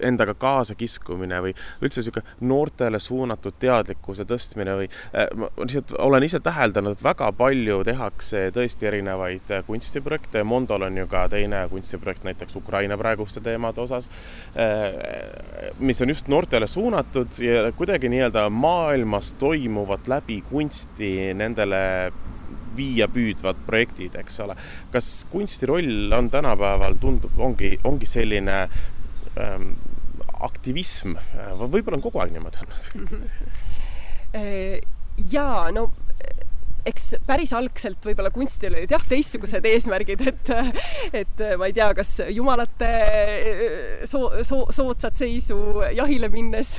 endaga 0.00 0.34
kaasa 0.34 0.74
kiskumine 0.78 1.40
või 1.44 1.54
üldse 1.82 2.02
niisugune 2.02 2.48
noortele 2.48 3.00
suunatud 3.02 3.56
teadlikkuse 3.62 4.26
tõstmine 4.28 4.76
või 4.80 4.88
ma 5.36 5.50
lihtsalt 5.62 5.94
olen 5.98 6.26
ise 6.26 6.40
täheldanud, 6.42 6.96
et 6.96 7.04
väga 7.04 7.30
palju 7.36 7.82
tehakse 7.86 8.48
tõesti 8.54 8.88
erinevaid 8.90 9.52
kunstiprojekte, 9.66 10.11
projekte, 10.12 10.44
Mondol 10.44 10.82
on 10.82 10.96
ju 10.96 11.06
ka 11.08 11.24
teine 11.32 11.62
kunstiprojekt 11.70 12.24
näiteks 12.26 12.56
Ukraina 12.60 12.98
praeguste 13.00 13.40
teemade 13.40 13.80
osas, 13.80 14.10
eh, 14.54 14.92
mis 15.80 16.02
on 16.02 16.12
just 16.12 16.28
noortele 16.28 16.66
suunatud 16.66 17.40
ja 17.40 17.72
kuidagi 17.72 18.10
nii-öelda 18.12 18.50
maailmas 18.50 19.34
toimuvat 19.40 20.08
läbi 20.08 20.42
kunsti 20.50 21.32
nendele 21.34 22.12
viia 22.76 23.08
püüdvad 23.08 23.56
projektid, 23.66 24.14
eks 24.20 24.40
ole. 24.40 24.56
kas 24.92 25.26
kunsti 25.30 25.66
roll 25.66 26.12
on 26.12 26.30
tänapäeval, 26.30 26.96
tundub, 27.00 27.38
ongi, 27.38 27.78
ongi 27.84 28.06
selline 28.08 28.68
ähm, 29.36 29.72
aktivism, 30.40 31.16
võib-olla 31.60 31.96
on 31.96 32.04
kogu 32.04 32.20
aeg 32.20 32.32
niimoodi 32.32 32.64
olnud 32.64 32.82
jaa, 35.32 35.70
no 35.72 35.90
eks 36.88 37.12
päris 37.26 37.52
algselt 37.54 38.02
võib-olla 38.06 38.32
kunstil 38.34 38.74
olid 38.74 38.90
jah, 38.90 39.04
teistsugused 39.08 39.66
eesmärgid, 39.70 40.24
et 40.26 40.50
et 41.22 41.42
ma 41.58 41.68
ei 41.68 41.74
tea, 41.76 41.88
kas 41.94 42.14
jumalate 42.32 42.90
soo-, 44.08 44.42
soo-, 44.46 44.68
soodsat 44.74 45.18
seisu 45.22 45.56
jahile 45.94 46.30
minnes 46.32 46.74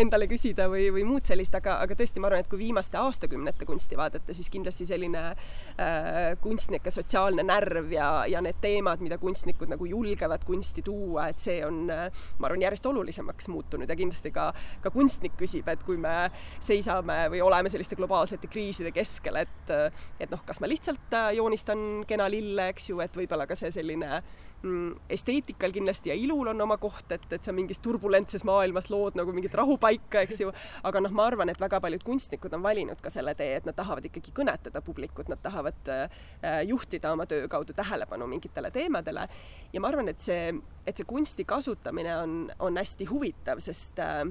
endale 0.00 0.26
küsida 0.30 0.66
või, 0.72 0.88
või 0.94 1.04
muud 1.08 1.26
sellist, 1.26 1.54
aga, 1.58 1.78
aga 1.84 1.96
tõesti, 1.98 2.22
ma 2.22 2.30
arvan, 2.30 2.44
et 2.44 2.50
kui 2.50 2.60
viimaste 2.60 2.98
aastakümnete 3.00 3.68
kunsti 3.68 3.98
vaadata, 3.98 4.34
siis 4.36 4.50
kindlasti 4.52 4.88
selline 4.88 5.22
äh, 5.30 6.18
kunstnike 6.42 6.92
sotsiaalne 6.94 7.44
närv 7.46 7.94
ja, 7.94 8.10
ja 8.30 8.42
need 8.44 8.58
teemad, 8.62 9.02
mida 9.04 9.20
kunstnikud 9.22 9.70
nagu 9.70 9.86
julgevad 9.88 10.44
kunsti 10.48 10.84
tuua, 10.86 11.28
et 11.30 11.42
see 11.42 11.60
on, 11.66 11.84
ma 11.86 12.50
arvan, 12.50 12.66
järjest 12.66 12.90
olulisemaks 12.90 13.50
muutunud 13.52 13.90
ja 13.90 13.98
kindlasti 13.98 14.34
ka, 14.34 14.50
ka 14.82 14.92
kunstnik 14.94 15.38
küsib, 15.40 15.68
et 15.70 15.86
kui 15.86 16.00
me 16.00 16.16
seisame 16.58 17.22
või 17.32 17.42
oleme 17.44 17.70
selliste 17.72 17.98
globaalsete 17.98 18.50
kriiside 18.50 18.92
keskel, 18.94 19.19
keskel, 19.20 19.36
et 19.36 19.72
et 20.20 20.30
noh, 20.30 20.40
kas 20.46 20.60
ma 20.60 20.68
lihtsalt 20.68 21.14
äh, 21.14 21.34
joonistan 21.36 22.04
kena 22.08 22.28
lille, 22.30 22.70
eks 22.72 22.90
ju, 22.90 23.00
et 23.00 23.14
võib-olla 23.16 23.46
ka 23.46 23.56
see 23.56 23.70
selline 23.70 24.22
mm, 24.62 24.94
esteetikal 25.08 25.72
kindlasti 25.72 26.10
ja 26.10 26.14
ilul 26.14 26.50
on 26.52 26.60
oma 26.60 26.76
koht, 26.80 27.10
et, 27.12 27.26
et 27.32 27.44
sa 27.44 27.52
mingis 27.52 27.78
turbulentses 27.78 28.44
maailmas 28.44 28.90
lood 28.90 29.16
nagu 29.16 29.32
mingit 29.32 29.54
rahupaika, 29.54 30.24
eks 30.24 30.40
ju, 30.40 30.52
aga 30.82 31.00
noh, 31.00 31.12
ma 31.14 31.28
arvan, 31.30 31.48
et 31.48 31.60
väga 31.60 31.80
paljud 31.80 32.04
kunstnikud 32.04 32.54
on 32.56 32.62
valinud 32.62 33.00
ka 33.00 33.10
selle 33.10 33.34
tee, 33.38 33.56
et 33.60 33.68
nad 33.68 33.76
tahavad 33.76 34.04
ikkagi 34.10 34.34
kõnetada 34.36 34.82
publikut, 34.84 35.30
nad 35.30 35.40
tahavad 35.42 35.92
äh, 35.92 36.62
juhtida 36.66 37.14
oma 37.14 37.28
töö 37.30 37.48
kaudu 37.48 37.76
tähelepanu 37.76 38.28
mingitele 38.30 38.70
teemadele. 38.74 39.28
Ja 39.72 39.80
ma 39.80 39.92
arvan, 39.92 40.10
et 40.10 40.20
see, 40.20 40.50
et 40.86 40.96
see 40.96 41.08
kunsti 41.08 41.46
kasutamine 41.48 42.16
on, 42.18 42.40
on 42.58 42.80
hästi 42.80 43.06
huvitav, 43.10 43.62
sest 43.64 44.00
äh, 44.02 44.24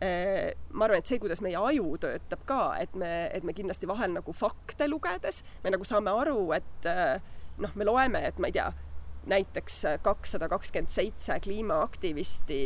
ma 0.00 0.84
arvan, 0.84 0.98
et 0.98 1.08
see, 1.08 1.20
kuidas 1.22 1.40
meie 1.44 1.56
aju 1.56 1.94
töötab 2.02 2.42
ka, 2.48 2.60
et 2.80 2.92
me, 3.00 3.12
et 3.32 3.46
me 3.48 3.54
kindlasti 3.56 3.88
vahel 3.88 4.12
nagu 4.12 4.34
fakte 4.36 4.88
lugedes 4.90 5.42
me 5.64 5.72
nagu 5.72 5.86
saame 5.88 6.12
aru, 6.12 6.40
et 6.56 6.90
äh, 6.90 7.16
noh, 7.62 7.72
me 7.74 7.86
loeme, 7.88 8.20
et 8.28 8.36
ma 8.42 8.50
ei 8.50 8.56
tea, 8.58 8.68
näiteks 9.26 9.80
kakssada 10.06 10.50
kakskümmend 10.52 10.92
seitse 10.92 11.38
kliimaaktivisti 11.42 12.60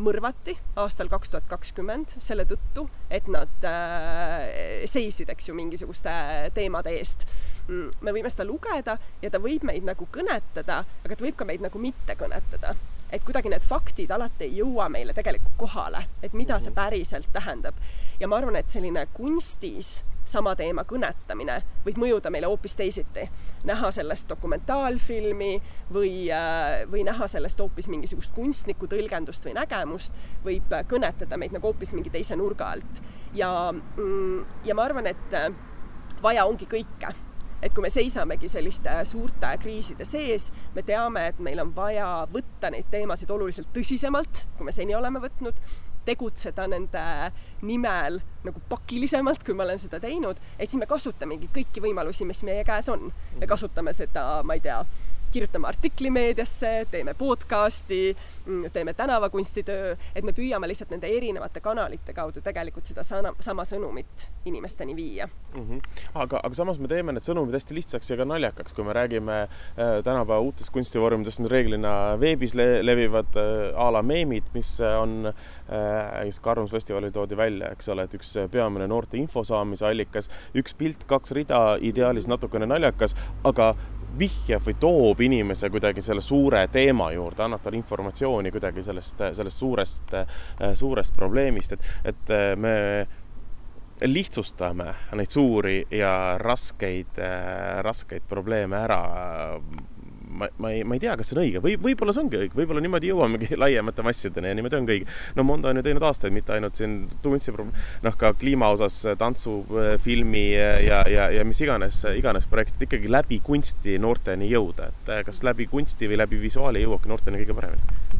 mõrvati 0.00 0.54
aastal 0.80 1.08
kaks 1.12 1.32
tuhat 1.32 1.46
kakskümmend 1.48 2.16
selle 2.20 2.46
tõttu, 2.48 2.86
et 3.10 3.28
nad 3.32 3.68
äh, 3.68 4.84
seisid, 4.88 5.30
eks 5.32 5.50
ju, 5.50 5.56
mingisuguste 5.56 6.12
teemade 6.56 6.92
eest. 6.96 7.26
Mm, 7.66 7.88
me 8.04 8.14
võime 8.14 8.30
seda 8.32 8.46
lugeda 8.48 8.98
ja 9.22 9.32
ta 9.32 9.40
võib 9.42 9.64
meid 9.66 9.86
nagu 9.88 10.08
kõnetada, 10.12 10.84
aga 11.04 11.16
ta 11.16 11.26
võib 11.26 11.38
ka 11.38 11.48
meid 11.48 11.64
nagu 11.64 11.80
mitte 11.82 12.14
kõnetada 12.18 12.76
et 13.12 13.24
kuidagi 13.24 13.50
need 13.52 13.64
faktid 13.64 14.10
alati 14.10 14.48
ei 14.48 14.58
jõua 14.60 14.88
meile 14.92 15.14
tegelikult 15.14 15.56
kohale, 15.56 16.06
et 16.22 16.34
mida 16.34 16.58
see 16.58 16.70
mhm. 16.70 16.76
päriselt 16.80 17.32
tähendab. 17.32 17.74
ja 18.20 18.28
ma 18.28 18.36
arvan, 18.40 18.56
et 18.56 18.70
selline 18.70 19.06
kunstis 19.14 20.04
sama 20.26 20.56
teema 20.58 20.82
kõnetamine 20.88 21.60
võib 21.84 22.00
mõjuda 22.02 22.30
meile 22.34 22.48
hoopis 22.50 22.74
teisiti. 22.76 23.28
näha 23.64 23.90
sellest 23.90 24.28
dokumentaalfilmi 24.28 25.62
või, 25.92 26.30
äh, 26.30 26.82
või 26.90 27.04
näha 27.04 27.28
sellest 27.28 27.58
hoopis 27.58 27.88
mingisugust 27.88 28.32
kunstnikku 28.34 28.86
tõlgendust 28.86 29.46
või 29.46 29.54
nägemust, 29.54 30.12
võib 30.44 30.74
kõnetada 30.88 31.36
meid 31.36 31.52
nagu 31.52 31.66
hoopis 31.66 31.94
mingi 31.94 32.10
teise 32.10 32.36
nurga 32.36 32.70
alt. 32.70 33.02
ja, 33.34 33.72
mm, 33.72 34.44
ja 34.64 34.74
ma 34.74 34.82
arvan, 34.82 35.06
et 35.06 35.34
äh, 35.34 35.52
vaja 36.22 36.46
ongi 36.46 36.66
kõike 36.66 37.14
et 37.66 37.74
kui 37.74 37.82
me 37.82 37.90
seisamegi 37.90 38.48
selliste 38.50 38.92
suurte 39.08 39.50
kriiside 39.62 40.06
sees, 40.06 40.50
me 40.76 40.84
teame, 40.86 41.26
et 41.32 41.42
meil 41.42 41.60
on 41.64 41.72
vaja 41.74 42.08
võtta 42.30 42.70
neid 42.70 42.86
teemasid 42.92 43.30
oluliselt 43.34 43.72
tõsisemalt, 43.74 44.46
kui 44.56 44.68
me 44.68 44.74
seni 44.74 44.94
oleme 44.94 45.22
võtnud, 45.24 45.58
tegutseda 46.06 46.68
nende 46.70 47.02
nimel 47.66 48.20
nagu 48.46 48.62
pakilisemalt, 48.70 49.42
kui 49.42 49.56
me 49.58 49.64
oleme 49.66 49.82
seda 49.82 49.98
teinud, 50.02 50.38
et 50.54 50.70
siis 50.70 50.78
me 50.78 50.86
kasutamegi 50.86 51.50
kõiki 51.54 51.82
võimalusi, 51.82 52.28
mis 52.28 52.44
meie 52.46 52.62
käes 52.66 52.88
on. 52.92 53.10
me 53.40 53.50
kasutame 53.50 53.94
seda, 53.96 54.44
ma 54.46 54.54
ei 54.54 54.62
tea, 54.62 54.78
kirjutame 55.36 55.68
artikli 55.68 56.10
meediasse, 56.10 56.86
teeme 56.90 57.14
podcast'i, 57.14 58.16
mm, 58.46 58.70
teeme 58.72 58.94
tänavakunstitöö, 58.96 59.96
et 60.14 60.24
me 60.24 60.32
püüame 60.32 60.68
lihtsalt 60.70 60.94
nende 60.94 61.10
erinevate 61.12 61.60
kanalite 61.60 62.14
kaudu 62.16 62.40
tegelikult 62.44 62.88
seda 62.88 63.04
sana, 63.04 63.34
sama 63.44 63.66
sõnumit 63.68 64.28
inimesteni 64.48 64.96
viia 64.96 65.26
mm. 65.28 65.66
-hmm. 65.66 65.82
aga, 66.14 66.40
aga 66.42 66.54
samas 66.56 66.80
me 66.80 66.88
teeme 66.88 67.12
need 67.12 67.26
sõnumid 67.28 67.52
hästi 67.58 67.76
lihtsaks 67.76 68.10
ja 68.10 68.16
ka 68.16 68.24
naljakaks, 68.24 68.72
kui 68.72 68.84
me 68.84 68.94
räägime 68.96 69.36
äh, 69.42 69.98
tänapäeva 70.04 70.40
uutest 70.40 70.72
kunstivormidest, 70.72 71.42
mis 71.44 71.52
reeglina 71.52 71.92
veebis 72.20 72.54
le 72.54 72.80
levivad 72.86 73.36
äh, 73.36 73.76
a 73.86 73.90
la 73.92 74.02
meemid, 74.02 74.48
mis 74.54 74.72
on 74.80 75.26
äh,, 75.26 76.24
just 76.26 76.40
ka 76.40 76.50
Arvamusfestivalil 76.54 77.12
toodi 77.12 77.36
välja, 77.36 77.68
eks 77.76 77.88
ole, 77.92 78.08
et 78.08 78.14
üks 78.16 78.32
peamine 78.50 78.88
noorte 78.88 79.20
info 79.20 79.44
saamise 79.44 79.84
allikas, 79.86 80.30
üks 80.54 80.74
pilt, 80.74 81.04
kaks 81.06 81.36
rida, 81.36 81.62
ideaalis 81.80 82.28
natukene 82.30 82.66
naljakas, 82.66 83.16
aga 83.44 83.74
vihjab 84.18 84.64
või 84.66 84.76
toob 84.80 85.20
inimese 85.26 85.70
kuidagi 85.72 86.02
selle 86.04 86.24
suure 86.24 86.66
teema 86.72 87.10
juurde, 87.14 87.44
annab 87.44 87.62
talle 87.64 87.80
informatsiooni 87.80 88.52
kuidagi 88.54 88.84
sellest, 88.86 89.22
sellest 89.38 89.62
suurest, 89.62 90.16
suurest 90.74 91.16
probleemist, 91.16 91.76
et, 91.76 91.86
et 92.12 92.34
me 92.58 92.74
lihtsustame 94.04 94.90
neid 95.16 95.32
suuri 95.32 95.78
ja 95.96 96.36
raskeid, 96.40 97.20
raskeid 97.86 98.26
probleeme 98.28 98.76
ära 98.76 99.00
ma, 100.26 100.48
ma 100.58 100.72
ei, 100.72 100.84
ma 100.84 100.94
ei 100.94 101.02
tea, 101.02 101.14
kas 101.18 101.30
see 101.30 101.36
on 101.36 101.42
õige 101.44 101.62
või 101.64 101.76
võib-olla 101.80 102.14
see 102.14 102.24
ongi 102.24 102.40
õige, 102.40 102.54
võib-olla 102.56 102.82
niimoodi 102.84 103.10
jõuamegi 103.10 103.56
laiemate 103.62 104.04
massideni 104.06 104.50
ja 104.50 104.58
niimoodi 104.58 104.78
ongi 104.80 104.96
õige. 104.96 105.16
no 105.38 105.46
Mondo 105.46 105.70
on 105.70 105.80
ju 105.80 105.86
teinud 105.86 106.06
aastaid, 106.06 106.34
mitte 106.36 106.54
ainult 106.56 106.78
siin 106.78 106.98
tundsi, 107.22 107.54
noh, 107.56 108.18
ka 108.18 108.32
kliima 108.38 108.70
osas 108.74 108.98
tantsu, 109.18 109.58
filmi 110.02 110.46
ja, 110.52 111.02
ja, 111.10 111.28
ja 111.34 111.46
mis 111.46 111.60
iganes, 111.62 112.02
iganes 112.16 112.48
projektid 112.50 112.86
ikkagi 112.88 113.10
läbi 113.12 113.40
kunsti 113.44 113.98
noorteni 114.02 114.50
jõuda, 114.50 114.90
et 114.92 115.12
kas 115.26 115.42
läbi 115.46 115.68
kunsti 115.70 116.10
või 116.10 116.20
läbi 116.22 116.40
visuaali 116.42 116.84
jõuabki 116.84 117.12
noorteni 117.12 117.42
kõige 117.44 117.60
paremini? 117.60 118.15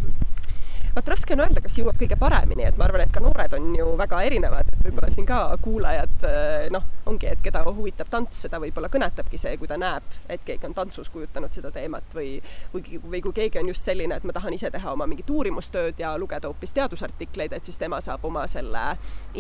Vot 0.97 1.09
raske 1.13 1.35
on 1.37 1.43
öelda, 1.45 1.61
kas 1.65 1.77
jõuab 1.77 1.99
kõige 2.01 2.17
paremini, 2.19 2.65
et 2.67 2.79
ma 2.81 2.87
arvan, 2.87 3.03
et 3.05 3.13
ka 3.13 3.21
noored 3.21 3.53
on 3.59 3.69
ju 3.77 3.89
väga 4.01 4.21
erinevad, 4.27 4.71
et 4.73 4.87
võib-olla 4.87 5.11
siin 5.13 5.27
ka 5.29 5.41
kuulajad 5.63 6.27
eh, 6.29 6.69
noh, 6.73 6.87
ongi, 7.11 7.29
et 7.31 7.43
keda 7.45 7.63
huvitab 7.67 8.09
tants, 8.13 8.41
seda 8.47 8.61
võib-olla 8.63 8.89
kõnetabki 8.93 9.41
see, 9.41 9.57
kui 9.61 9.69
ta 9.69 9.79
näeb, 9.81 10.07
et 10.33 10.45
keegi 10.47 10.69
on 10.69 10.77
tantsus 10.77 11.11
kujutanud 11.13 11.53
seda 11.53 11.73
teemat 11.75 12.17
või 12.17 12.37
või, 12.73 13.01
või 13.03 13.21
kui 13.25 13.37
keegi 13.37 13.61
on 13.61 13.69
just 13.73 13.85
selline, 13.87 14.17
et 14.17 14.25
ma 14.25 14.35
tahan 14.37 14.57
ise 14.57 14.71
teha 14.73 14.93
oma 14.93 15.07
mingit 15.09 15.31
uurimustööd 15.31 16.01
ja 16.01 16.15
lugeda 16.19 16.49
hoopis 16.51 16.73
teadusartikleid, 16.77 17.53
et 17.53 17.69
siis 17.69 17.79
tema 17.81 18.01
saab 18.05 18.25
oma 18.25 18.47
selle 18.51 18.87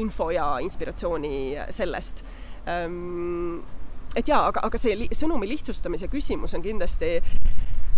info 0.01 0.31
ja 0.35 0.57
inspiratsiooni 0.65 1.37
sellest. 1.75 2.25
Ehm, 2.69 3.61
et 4.17 4.29
jaa, 4.29 4.47
aga, 4.51 4.65
aga 4.67 4.81
see 4.81 4.97
li 4.97 5.09
sõnumi 5.15 5.49
lihtsustamise 5.51 6.09
küsimus 6.13 6.55
on 6.57 6.65
kindlasti 6.65 7.17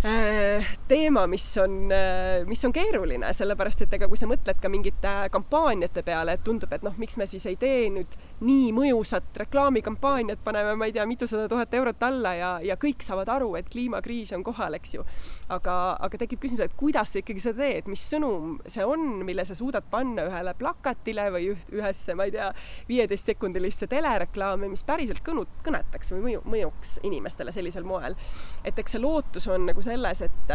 teema, 0.02 1.26
mis 1.26 1.56
on, 1.58 1.92
äh, 1.92 2.46
mis 2.46 2.64
on 2.64 2.72
keeruline, 2.72 3.32
sellepärast 3.34 3.82
et 3.82 3.96
ega 3.98 4.08
kui 4.08 4.20
sa 4.20 4.28
mõtled 4.30 4.60
ka 4.62 4.70
mingite 4.70 5.14
kampaaniate 5.34 6.04
peale, 6.06 6.36
et 6.38 6.44
tundub, 6.46 6.72
et 6.72 6.84
noh, 6.86 6.94
miks 6.98 7.18
me 7.18 7.26
siis 7.26 7.46
ei 7.50 7.56
tee 7.58 7.88
nüüd 7.90 8.14
nii 8.44 8.70
mõjusat 8.76 9.36
reklaamikampaaniat, 9.42 10.40
paneme, 10.44 10.74
ma 10.78 10.88
ei 10.88 10.94
tea, 10.94 11.06
mitusada 11.08 11.48
tuhat 11.50 11.74
eurot 11.74 12.02
alla 12.06 12.34
ja, 12.38 12.50
ja 12.62 12.76
kõik 12.80 13.02
saavad 13.02 13.30
aru, 13.34 13.50
et 13.58 13.70
kliimakriis 13.72 14.32
on 14.36 14.44
kohal, 14.46 14.76
eks 14.78 14.94
ju. 14.94 15.04
aga, 15.54 15.74
aga 16.06 16.20
tekib 16.22 16.42
küsimus, 16.44 16.62
et 16.66 16.76
kuidas 16.78 17.12
sa 17.12 17.22
ikkagi 17.22 17.42
seda 17.42 17.64
teed, 17.64 17.88
mis 17.90 18.04
sõnum 18.12 18.58
see 18.66 18.84
on, 18.86 19.24
mille 19.26 19.44
sa 19.48 19.56
suudad 19.58 19.86
panna 19.90 20.28
ühele 20.28 20.54
plakatile 20.58 21.28
või 21.34 21.50
üht, 21.54 21.72
ühesse, 21.74 22.14
ma 22.18 22.28
ei 22.28 22.34
tea, 22.34 22.50
viieteistsekundilisse 22.90 23.90
telereklaami, 23.90 24.70
mis 24.70 24.86
päriselt 24.86 25.24
kõnu, 25.26 25.46
kõnetaks 25.66 26.14
või 26.14 26.24
mõju, 26.28 26.44
mõjuks 26.54 26.98
inimestele 27.08 27.54
sellisel 27.54 27.88
moel. 27.88 28.14
et 28.64 28.78
eks 28.78 28.96
see 28.96 29.02
lootus 29.02 29.48
on 29.50 29.66
nagu 29.68 29.82
selles, 29.82 30.22
et 30.22 30.54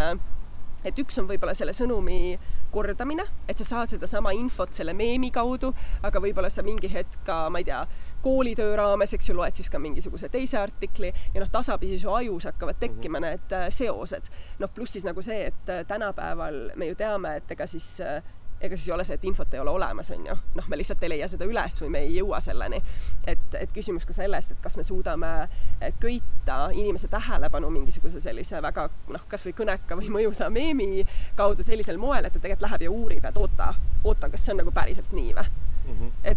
et 0.83 0.99
üks 0.99 1.17
on 1.21 1.27
võib-olla 1.29 1.53
selle 1.57 1.73
sõnumi 1.73 2.37
kordamine, 2.73 3.25
et 3.47 3.59
sa 3.61 3.67
saad 3.67 3.93
sedasama 3.93 4.33
infot 4.37 4.73
selle 4.73 4.93
meemi 4.97 5.31
kaudu, 5.31 5.73
aga 6.03 6.21
võib-olla 6.23 6.49
sa 6.53 6.65
mingi 6.65 6.89
hetk 6.91 7.23
ka, 7.27 7.47
ma 7.53 7.61
ei 7.61 7.67
tea, 7.67 7.83
koolitöö 8.23 8.75
raames, 8.79 9.13
eks 9.13 9.29
ju, 9.29 9.35
loed 9.37 9.55
siis 9.55 9.69
ka 9.69 9.81
mingisuguse 9.83 10.29
teise 10.33 10.57
artikli 10.61 11.11
ja 11.33 11.41
noh, 11.41 11.51
tasapisi 11.51 11.99
su 12.01 12.11
ajus 12.13 12.47
hakkavad 12.51 12.79
tekkima 12.79 13.19
-hmm. 13.19 13.29
need 13.29 13.57
äh, 13.57 13.67
seosed. 13.69 14.31
noh, 14.59 14.69
pluss 14.69 14.93
siis 14.93 15.05
nagu 15.05 15.21
see, 15.21 15.45
et 15.45 15.69
äh, 15.69 15.85
tänapäeval 15.87 16.71
me 16.75 16.85
ju 16.85 16.95
teame, 16.95 17.35
et 17.35 17.51
ega 17.51 17.67
siis 17.67 18.01
äh, 18.01 18.23
ega 18.63 18.77
siis 18.77 18.87
ei 18.87 18.93
ole 18.95 19.03
see, 19.03 19.17
et 19.19 19.25
infot 19.27 19.53
ei 19.53 19.59
ole 19.59 19.71
olemas, 19.71 20.11
on 20.15 20.27
ju. 20.27 20.35
noh, 20.55 20.67
me 20.71 20.79
lihtsalt 20.79 21.03
ei 21.03 21.11
leia 21.15 21.27
seda 21.31 21.47
üles 21.49 21.79
või 21.83 21.91
me 21.95 22.03
ei 22.07 22.15
jõua 22.17 22.39
selleni. 22.43 22.79
et, 23.27 23.57
et 23.59 23.73
küsimus 23.75 24.07
ka 24.07 24.15
sellest, 24.15 24.55
et 24.55 24.61
kas 24.63 24.77
me 24.79 24.85
suudame 24.87 25.31
eh, 25.43 25.93
köita 25.99 26.69
inimese 26.71 27.09
tähelepanu 27.11 27.69
mingisuguse 27.73 28.23
sellise 28.23 28.61
väga 28.63 28.87
noh, 29.11 29.27
kasvõi 29.27 29.55
kõneka 29.57 29.99
või 29.99 30.09
mõjusa 30.17 30.49
meemi 30.53 31.05
kaudu 31.35 31.63
sellisel 31.63 31.99
moel, 31.99 32.25
et 32.25 32.33
ta 32.33 32.39
tegelikult 32.39 32.69
läheb 32.69 32.87
ja 32.87 32.95
uurib, 32.95 33.27
et 33.27 33.37
oota, 33.37 33.73
oota, 34.03 34.31
kas 34.31 34.45
see 34.45 34.55
on 34.55 34.63
nagu 34.63 34.75
päriselt 34.75 35.11
nii 35.15 35.35
või 35.37 35.72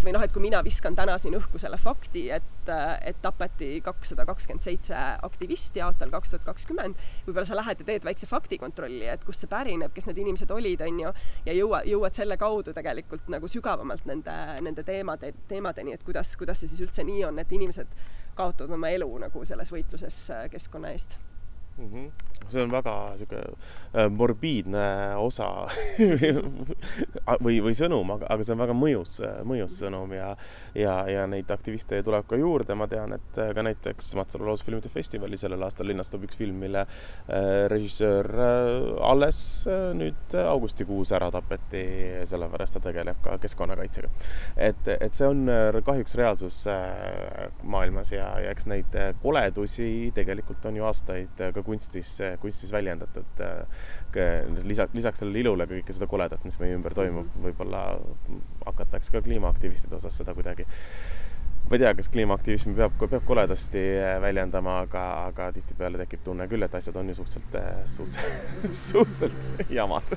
või 0.07 0.15
noh, 0.15 0.23
et 0.23 0.33
kui 0.35 0.43
mina 0.45 0.61
viskan 0.65 0.95
täna 0.97 1.17
siin 1.19 1.35
õhku 1.37 1.59
selle 1.59 1.79
fakti, 1.81 2.27
et, 2.35 2.71
et 3.03 3.19
tapeti 3.23 3.81
kakssada 3.85 4.27
kakskümmend 4.29 4.65
seitse 4.65 4.97
aktivisti 5.27 5.83
aastal 5.85 6.13
kaks 6.15 6.33
tuhat 6.33 6.47
kakskümmend, 6.47 6.99
võib-olla 7.27 7.47
sa 7.49 7.59
lähed 7.59 7.83
ja 7.83 7.89
teed 7.91 8.07
väikse 8.07 8.31
faktikontrolli, 8.31 9.07
et 9.11 9.27
kust 9.27 9.43
see 9.43 9.51
pärineb, 9.51 9.95
kes 9.97 10.07
need 10.11 10.23
inimesed 10.23 10.53
olid, 10.55 10.85
on 10.87 11.03
ju, 11.03 11.15
ja 11.49 11.57
jõua, 11.57 11.83
jõuad 11.91 12.19
selle 12.19 12.39
kaudu 12.41 12.75
tegelikult 12.77 13.31
nagu 13.33 13.51
sügavamalt 13.51 14.07
nende, 14.07 14.37
nende 14.63 14.87
teemade, 14.87 15.33
teemadeni, 15.51 15.97
et 15.97 16.07
kuidas, 16.07 16.37
kuidas 16.39 16.63
see 16.63 16.71
siis 16.71 16.87
üldse 16.87 17.07
nii 17.07 17.25
on, 17.31 17.43
et 17.43 17.57
inimesed 17.59 17.97
kaotavad 18.39 18.77
oma 18.79 18.93
elu 18.95 19.11
nagu 19.27 19.47
selles 19.49 19.73
võitluses 19.75 20.27
keskkonna 20.53 20.95
eest 20.95 21.19
mm. 21.79 21.89
-hmm. 21.93 22.11
see 22.49 22.63
on 22.63 22.71
väga 22.71 23.17
sihuke 23.19 23.41
äh, 23.95 24.11
morbiidne 24.11 25.17
osa 25.19 25.49
või, 27.45 27.57
või 27.65 27.75
sõnum, 27.75 28.11
aga, 28.15 28.29
aga 28.31 28.45
see 28.47 28.55
on 28.55 28.61
väga 28.61 28.77
mõjus, 28.77 29.17
mõjus 29.45 29.79
sõnum 29.81 30.13
ja, 30.15 30.29
ja, 30.75 30.95
ja 31.11 31.27
neid 31.27 31.51
aktiviste 31.51 32.03
tuleb 32.07 32.27
ka 32.29 32.39
juurde. 32.39 32.75
ma 32.75 32.87
tean, 32.87 33.13
et 33.13 33.41
ka 33.55 33.63
näiteks 33.63 34.15
Matsalu 34.15 34.47
loodusfilmide 34.47 34.89
festivali 34.93 35.37
sellel 35.41 35.63
aastal 35.63 35.89
linnastub 35.91 36.23
üks 36.29 36.37
film, 36.37 36.61
mille 36.63 36.85
äh, 36.87 37.67
režissöör 37.73 38.31
äh, 38.31 39.11
alles 39.11 39.67
äh, 39.67 39.91
nüüd 39.95 40.37
augustikuus 40.47 41.13
ära 41.13 41.31
tapeti, 41.35 41.85
sellepärast 42.29 42.79
ta 42.79 42.85
tegeleb 42.89 43.21
ka 43.25 43.39
keskkonnakaitsega. 43.43 44.13
et, 44.57 44.89
et 45.01 45.15
see 45.15 45.27
on 45.27 45.49
äh, 45.51 45.81
kahjuks 45.87 46.15
reaalsus 46.15 46.63
äh, 46.71 47.51
maailmas 47.63 48.13
ja, 48.13 48.29
ja 48.41 48.55
eks 48.55 48.69
neid 48.71 48.97
koledusi 49.23 50.13
tegelikult 50.15 50.65
on 50.67 50.79
ju 50.79 50.87
aastaid 50.87 51.45
ka 51.55 51.66
kunstis, 51.67 52.17
kunstis 52.41 52.73
väljendatud. 52.73 53.45
lisaks, 54.65 54.95
lisaks 54.97 55.23
sellele 55.23 55.43
ilule 55.45 55.67
kõike 55.69 55.93
seda 55.93 56.09
koledat, 56.11 56.45
mis 56.47 56.59
meie 56.63 56.77
ümber 56.79 56.95
toimub, 56.97 57.29
võib-olla 57.43 57.83
hakatakse 58.65 59.13
ka 59.13 59.25
kliimaaktivistide 59.27 59.99
osas 59.99 60.17
seda 60.23 60.35
kuidagi 60.35 60.65
ma 61.67 61.75
ei 61.75 61.83
tea, 61.83 61.93
kas 61.99 62.09
kliimaaktivismi 62.15 62.77
peab, 62.79 62.95
peab 63.01 63.25
koledasti 63.27 63.83
väljendama, 64.23 64.79
aga, 64.87 65.03
aga 65.33 65.51
tihtipeale 65.57 65.99
tekib 66.05 66.23
tunne 66.29 66.47
küll, 66.51 66.63
et 66.63 66.79
asjad 66.79 66.97
on 67.01 67.11
ju 67.11 67.19
suhteliselt, 67.19 67.59
suhteliselt, 67.91 68.79
suhteliselt 68.87 69.75
jamad 69.75 70.17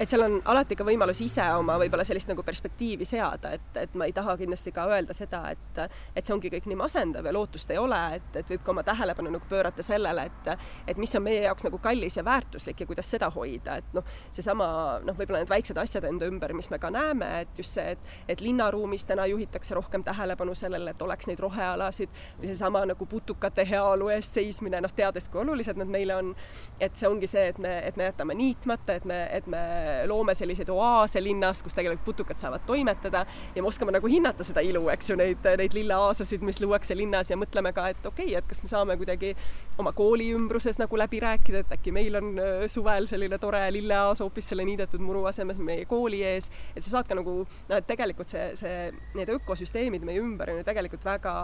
et 0.00 0.08
seal 0.08 0.22
on 0.24 0.38
alati 0.48 0.76
ka 0.78 0.84
võimalus 0.86 1.20
ise 1.20 1.44
oma 1.58 1.76
võib-olla 1.80 2.04
sellist 2.08 2.30
nagu 2.30 2.42
perspektiivi 2.44 3.04
seada, 3.08 3.52
et, 3.56 3.76
et 3.82 3.96
ma 4.00 4.06
ei 4.08 4.14
taha 4.16 4.36
kindlasti 4.40 4.72
ka 4.72 4.86
öelda 4.88 5.12
seda, 5.16 5.42
et, 5.52 5.80
et 6.16 6.24
see 6.24 6.32
ongi 6.32 6.50
kõik 6.54 6.68
nii 6.70 6.78
masendav 6.80 7.26
ja 7.28 7.34
lootust 7.36 7.70
ei 7.74 7.80
ole, 7.80 7.98
et, 8.16 8.30
et 8.40 8.52
võib 8.54 8.64
ka 8.64 8.72
oma 8.72 8.84
tähelepanu 8.86 9.32
nagu 9.34 9.50
pöörata 9.50 9.84
sellele, 9.84 10.24
et, 10.30 10.68
et 10.88 11.00
mis 11.00 11.12
on 11.18 11.24
meie 11.26 11.42
jaoks 11.44 11.66
nagu 11.68 11.80
kallis 11.84 12.16
ja 12.16 12.24
väärtuslik 12.24 12.80
ja 12.80 12.88
kuidas 12.88 13.10
seda 13.12 13.28
hoida, 13.34 13.76
et 13.82 13.92
noh, 13.96 14.06
seesama 14.32 14.70
noh, 15.04 15.18
võib-olla 15.18 15.42
need 15.42 15.52
väiksed 15.52 15.80
asjad 15.82 16.08
enda 16.08 16.30
ümber, 16.32 16.56
mis 16.56 16.70
me 16.72 16.80
ka 16.80 16.92
näeme, 16.94 17.28
et 17.44 17.60
just 17.60 17.76
see, 17.76 17.92
et, 17.92 18.16
et 18.32 18.44
linnaruumis 18.44 19.04
täna 19.10 19.28
juhitakse 19.28 19.76
rohkem 19.76 20.06
tähelepanu 20.06 20.56
sellele, 20.56 20.94
et 20.94 21.04
oleks 21.04 21.28
neid 21.28 21.44
rohealasid 21.44 22.16
või 22.38 22.48
seesama 22.48 22.86
nagu 22.88 23.10
putukate 23.10 23.68
heaolu 23.68 24.08
eest 24.16 24.40
seismine, 24.40 24.80
noh, 24.80 24.96
teades, 24.96 25.28
kui 25.28 25.44
olulised 25.44 25.76
nad 25.76 25.92
meile 25.92 26.16
on. 26.16 26.34
et 26.80 26.96
see 26.96 27.08
ongi 27.08 27.28
see, 27.28 27.50
et 27.52 27.58
me, 27.60 27.76
et 27.84 27.96
me 28.00 28.08
jätame 28.08 28.34
niitmata, 28.38 28.96
et 28.96 29.04
me, 29.04 29.20
et 29.36 29.46
me 29.50 29.60
loome 30.08 30.34
selliseid 30.34 30.70
oaase 30.72 31.22
linnas, 31.22 31.62
kus 31.62 31.76
tegelikult 31.76 32.04
putukad 32.04 32.38
saavad 32.40 32.64
toimetada 32.66 33.24
ja 33.54 33.62
me 33.62 33.68
oskame 33.68 33.94
nagu 33.94 34.10
hinnata 34.10 34.44
seda 34.46 34.62
ilu, 34.64 34.86
eks 34.94 35.12
ju, 35.12 35.18
neid, 35.20 35.46
neid 35.60 35.76
lilleaasasid, 35.76 36.44
mis 36.46 36.60
luuakse 36.62 36.96
linnas 36.96 37.30
ja 37.32 37.38
mõtleme 37.40 37.72
ka, 37.76 37.88
et 37.92 38.06
okei 38.06 38.32
okay,, 38.32 38.38
et 38.40 38.50
kas 38.50 38.62
me 38.64 38.70
saame 38.70 38.96
kuidagi 39.00 39.34
oma 39.80 39.92
kooli 39.96 40.30
ümbruses 40.36 40.80
nagu 40.80 41.00
läbi 41.00 41.22
rääkida, 41.24 41.64
et 41.64 41.76
äkki 41.78 41.94
meil 41.94 42.18
on 42.20 42.32
äh, 42.38 42.66
suvel 42.72 43.08
selline 43.10 43.38
tore 43.42 43.62
lilleaas 43.74 44.22
hoopis 44.24 44.50
selle 44.52 44.66
niidetud 44.68 45.02
muru 45.04 45.24
asemel 45.30 45.60
meie 45.64 45.86
kooli 45.90 46.22
ees, 46.26 46.50
et 46.74 46.84
sa 46.84 46.96
saad 46.96 47.08
ka 47.10 47.18
nagu 47.18 47.40
noh, 47.44 47.76
et 47.76 47.88
tegelikult 47.88 48.32
see, 48.32 48.50
see, 48.60 48.90
need 49.18 49.32
ökosüsteemid 49.36 50.04
meie 50.06 50.22
ümber 50.22 50.52
on 50.52 50.60
ju 50.60 50.68
tegelikult 50.68 51.06
väga 51.06 51.34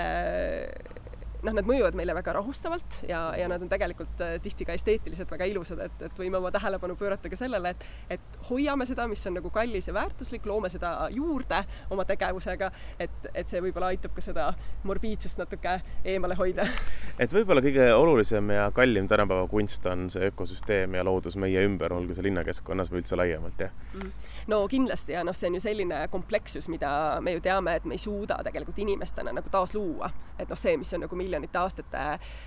äh, 0.00 1.17
noh, 1.42 1.54
nad 1.54 1.66
mõjuvad 1.66 1.96
meile 1.98 2.14
väga 2.16 2.34
rahustavalt 2.38 3.02
ja, 3.08 3.20
ja 3.38 3.48
nad 3.50 3.62
on 3.62 3.70
tegelikult 3.70 4.22
äh, 4.24 4.36
tihti 4.42 4.66
ka 4.68 4.74
esteetiliselt 4.76 5.30
väga 5.30 5.46
ilusad, 5.50 5.80
et, 5.84 6.02
et 6.08 6.20
võime 6.20 6.40
oma 6.40 6.50
tähelepanu 6.54 6.96
pöörata 6.98 7.30
ka 7.30 7.38
sellele, 7.38 7.74
et, 7.74 7.84
et 8.16 8.38
hoiame 8.48 8.86
seda, 8.88 9.06
mis 9.10 9.24
on 9.30 9.38
nagu 9.38 9.52
kallis 9.54 9.88
ja 9.90 9.94
väärtuslik, 9.96 10.46
loome 10.48 10.70
seda 10.72 10.92
juurde 11.14 11.62
oma 11.94 12.06
tegevusega, 12.08 12.70
et, 12.98 13.30
et 13.34 13.48
see 13.48 13.62
võib-olla 13.64 13.92
aitab 13.94 14.14
ka 14.16 14.24
seda 14.24 14.48
morbiidsust 14.88 15.42
natuke 15.42 15.78
eemale 16.04 16.38
hoida. 16.38 16.66
et 17.18 17.34
võib-olla 17.34 17.62
kõige 17.64 17.90
olulisem 17.94 18.54
ja 18.54 18.68
kallim 18.74 19.08
tänapäeva 19.10 19.46
kunst 19.50 19.86
on 19.90 20.08
see 20.12 20.32
ökosüsteem 20.32 20.98
ja 20.98 21.06
loodus 21.06 21.38
meie 21.40 21.62
ümber, 21.66 21.94
olgu 21.94 22.16
see 22.16 22.26
linnakeskkonnas 22.28 22.90
või 22.92 23.02
üldse 23.02 23.18
laiemalt, 23.18 23.66
jah 23.68 23.74
mm.? 23.94 24.12
no 24.48 24.62
kindlasti 24.68 25.12
ja 25.12 25.22
noh, 25.26 25.36
see 25.36 25.50
on 25.50 25.58
ju 25.58 25.62
selline 25.62 26.00
komplekssus, 26.10 26.68
mida 26.72 26.90
me 27.24 27.36
ju 27.36 27.42
teame, 27.44 27.76
et 27.78 27.86
me 27.88 27.96
ei 27.98 28.02
suuda 28.02 28.40
tegelikult 28.44 28.78
inimestena 28.82 29.32
nagu 29.36 29.50
taas 29.52 29.74
luua. 29.76 30.10
et 30.38 30.48
noh, 30.48 30.58
see, 30.58 30.76
mis 30.80 30.92
on 30.94 31.04
nagu 31.04 31.16
miljonite 31.28 31.60
aastate 31.60 32.04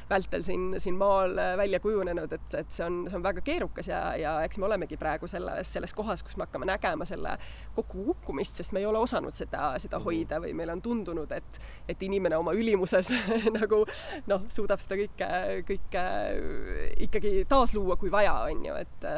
vältel 0.09 0.43
siin, 0.45 0.75
siin 0.81 0.97
maal 0.97 1.37
välja 1.57 1.79
kujunenud, 1.83 2.33
et, 2.33 2.55
et 2.57 2.73
see 2.73 2.85
on, 2.85 3.03
see 3.09 3.19
on 3.19 3.25
väga 3.25 3.43
keerukas 3.45 3.91
ja, 3.91 4.01
ja 4.17 4.33
eks 4.45 4.59
me 4.61 4.67
olemegi 4.67 4.97
praegu 4.99 5.29
selles, 5.31 5.73
selles 5.73 5.93
kohas, 5.97 6.23
kus 6.25 6.37
me 6.37 6.47
hakkame 6.47 6.67
nägema 6.69 7.05
selle 7.07 7.37
kokkukukkumist, 7.77 8.61
sest 8.61 8.75
me 8.75 8.81
ei 8.81 8.89
ole 8.89 9.01
osanud 9.01 9.35
seda, 9.37 9.73
seda 9.81 9.99
mhm. 9.99 10.07
hoida 10.07 10.41
või 10.43 10.55
meil 10.57 10.73
on 10.73 10.81
tundunud, 10.81 11.31
et, 11.35 11.61
et 11.91 12.07
inimene 12.09 12.39
oma 12.41 12.55
ülimuses 12.57 13.13
nagu 13.59 13.83
noh, 14.31 14.49
suudab 14.49 14.83
seda 14.83 14.99
kõike, 15.03 15.31
kõike 15.69 16.05
ikkagi 17.07 17.45
taasluua, 17.49 17.97
kui 18.01 18.11
vaja, 18.13 18.35
on 18.49 18.65
ju, 18.65 18.81
et 18.81 19.09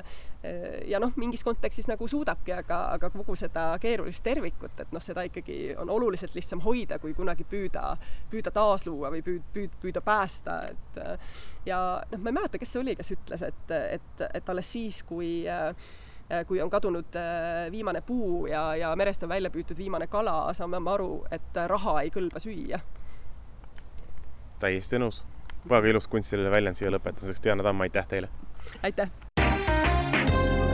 ja 0.88 1.00
noh, 1.00 1.14
mingis 1.16 1.44
kontekstis 1.44 1.88
nagu 1.88 2.08
suudabki, 2.08 2.52
aga, 2.58 2.80
aga 2.98 3.10
kogu 3.14 3.36
seda 3.40 3.70
keerulist 3.82 4.24
tervikut, 4.26 4.76
et 4.84 4.92
noh, 4.92 5.04
seda 5.04 5.24
ikkagi 5.28 5.74
on 5.80 5.92
oluliselt 5.94 6.36
lihtsam 6.36 6.62
hoida, 6.66 7.00
kui 7.00 7.14
kunagi 7.16 7.46
püüda, 7.48 7.94
püüda 8.32 8.52
taasluua 8.52 9.12
või 9.14 9.24
püüd, 9.24 9.44
püüd, 9.56 9.78
püüda 9.82 10.04
päästa, 10.04 10.60
et 10.74 11.02
ja 11.70 11.80
noh, 12.12 12.20
ma 12.20 12.34
ei 12.34 12.40
mäleta, 12.42 12.60
kes 12.60 12.76
see 12.76 12.84
oli, 12.84 12.98
kes 13.00 13.14
ütles, 13.16 13.46
et, 13.48 13.76
et, 13.98 14.26
et 14.34 14.52
alles 14.52 14.72
siis, 14.76 15.04
kui 15.08 15.46
kui 16.48 16.62
on 16.64 16.70
kadunud 16.72 17.16
viimane 17.72 18.02
puu 18.02 18.48
ja, 18.48 18.64
ja 18.80 18.94
merest 18.96 19.24
on 19.24 19.30
välja 19.30 19.52
püütud 19.54 19.78
viimane 19.78 20.08
kala, 20.08 20.54
saame 20.56 20.80
me 20.80 20.92
aru, 20.96 21.12
et 21.32 21.60
raha 21.68 22.00
ei 22.02 22.12
kõlba 22.16 22.42
süüa. 22.42 22.80
täiesti 24.64 25.00
nõus. 25.00 25.22
väga 25.70 25.92
ilus 25.92 26.08
kunstiline 26.08 26.52
väljend 26.52 26.80
siia 26.80 26.92
lõpetuseks, 26.92 27.44
Diana 27.44 27.64
Tamm, 27.64 27.86
aitäh 27.88 28.08
teile! 28.08 28.32
aitäh! 28.84 29.33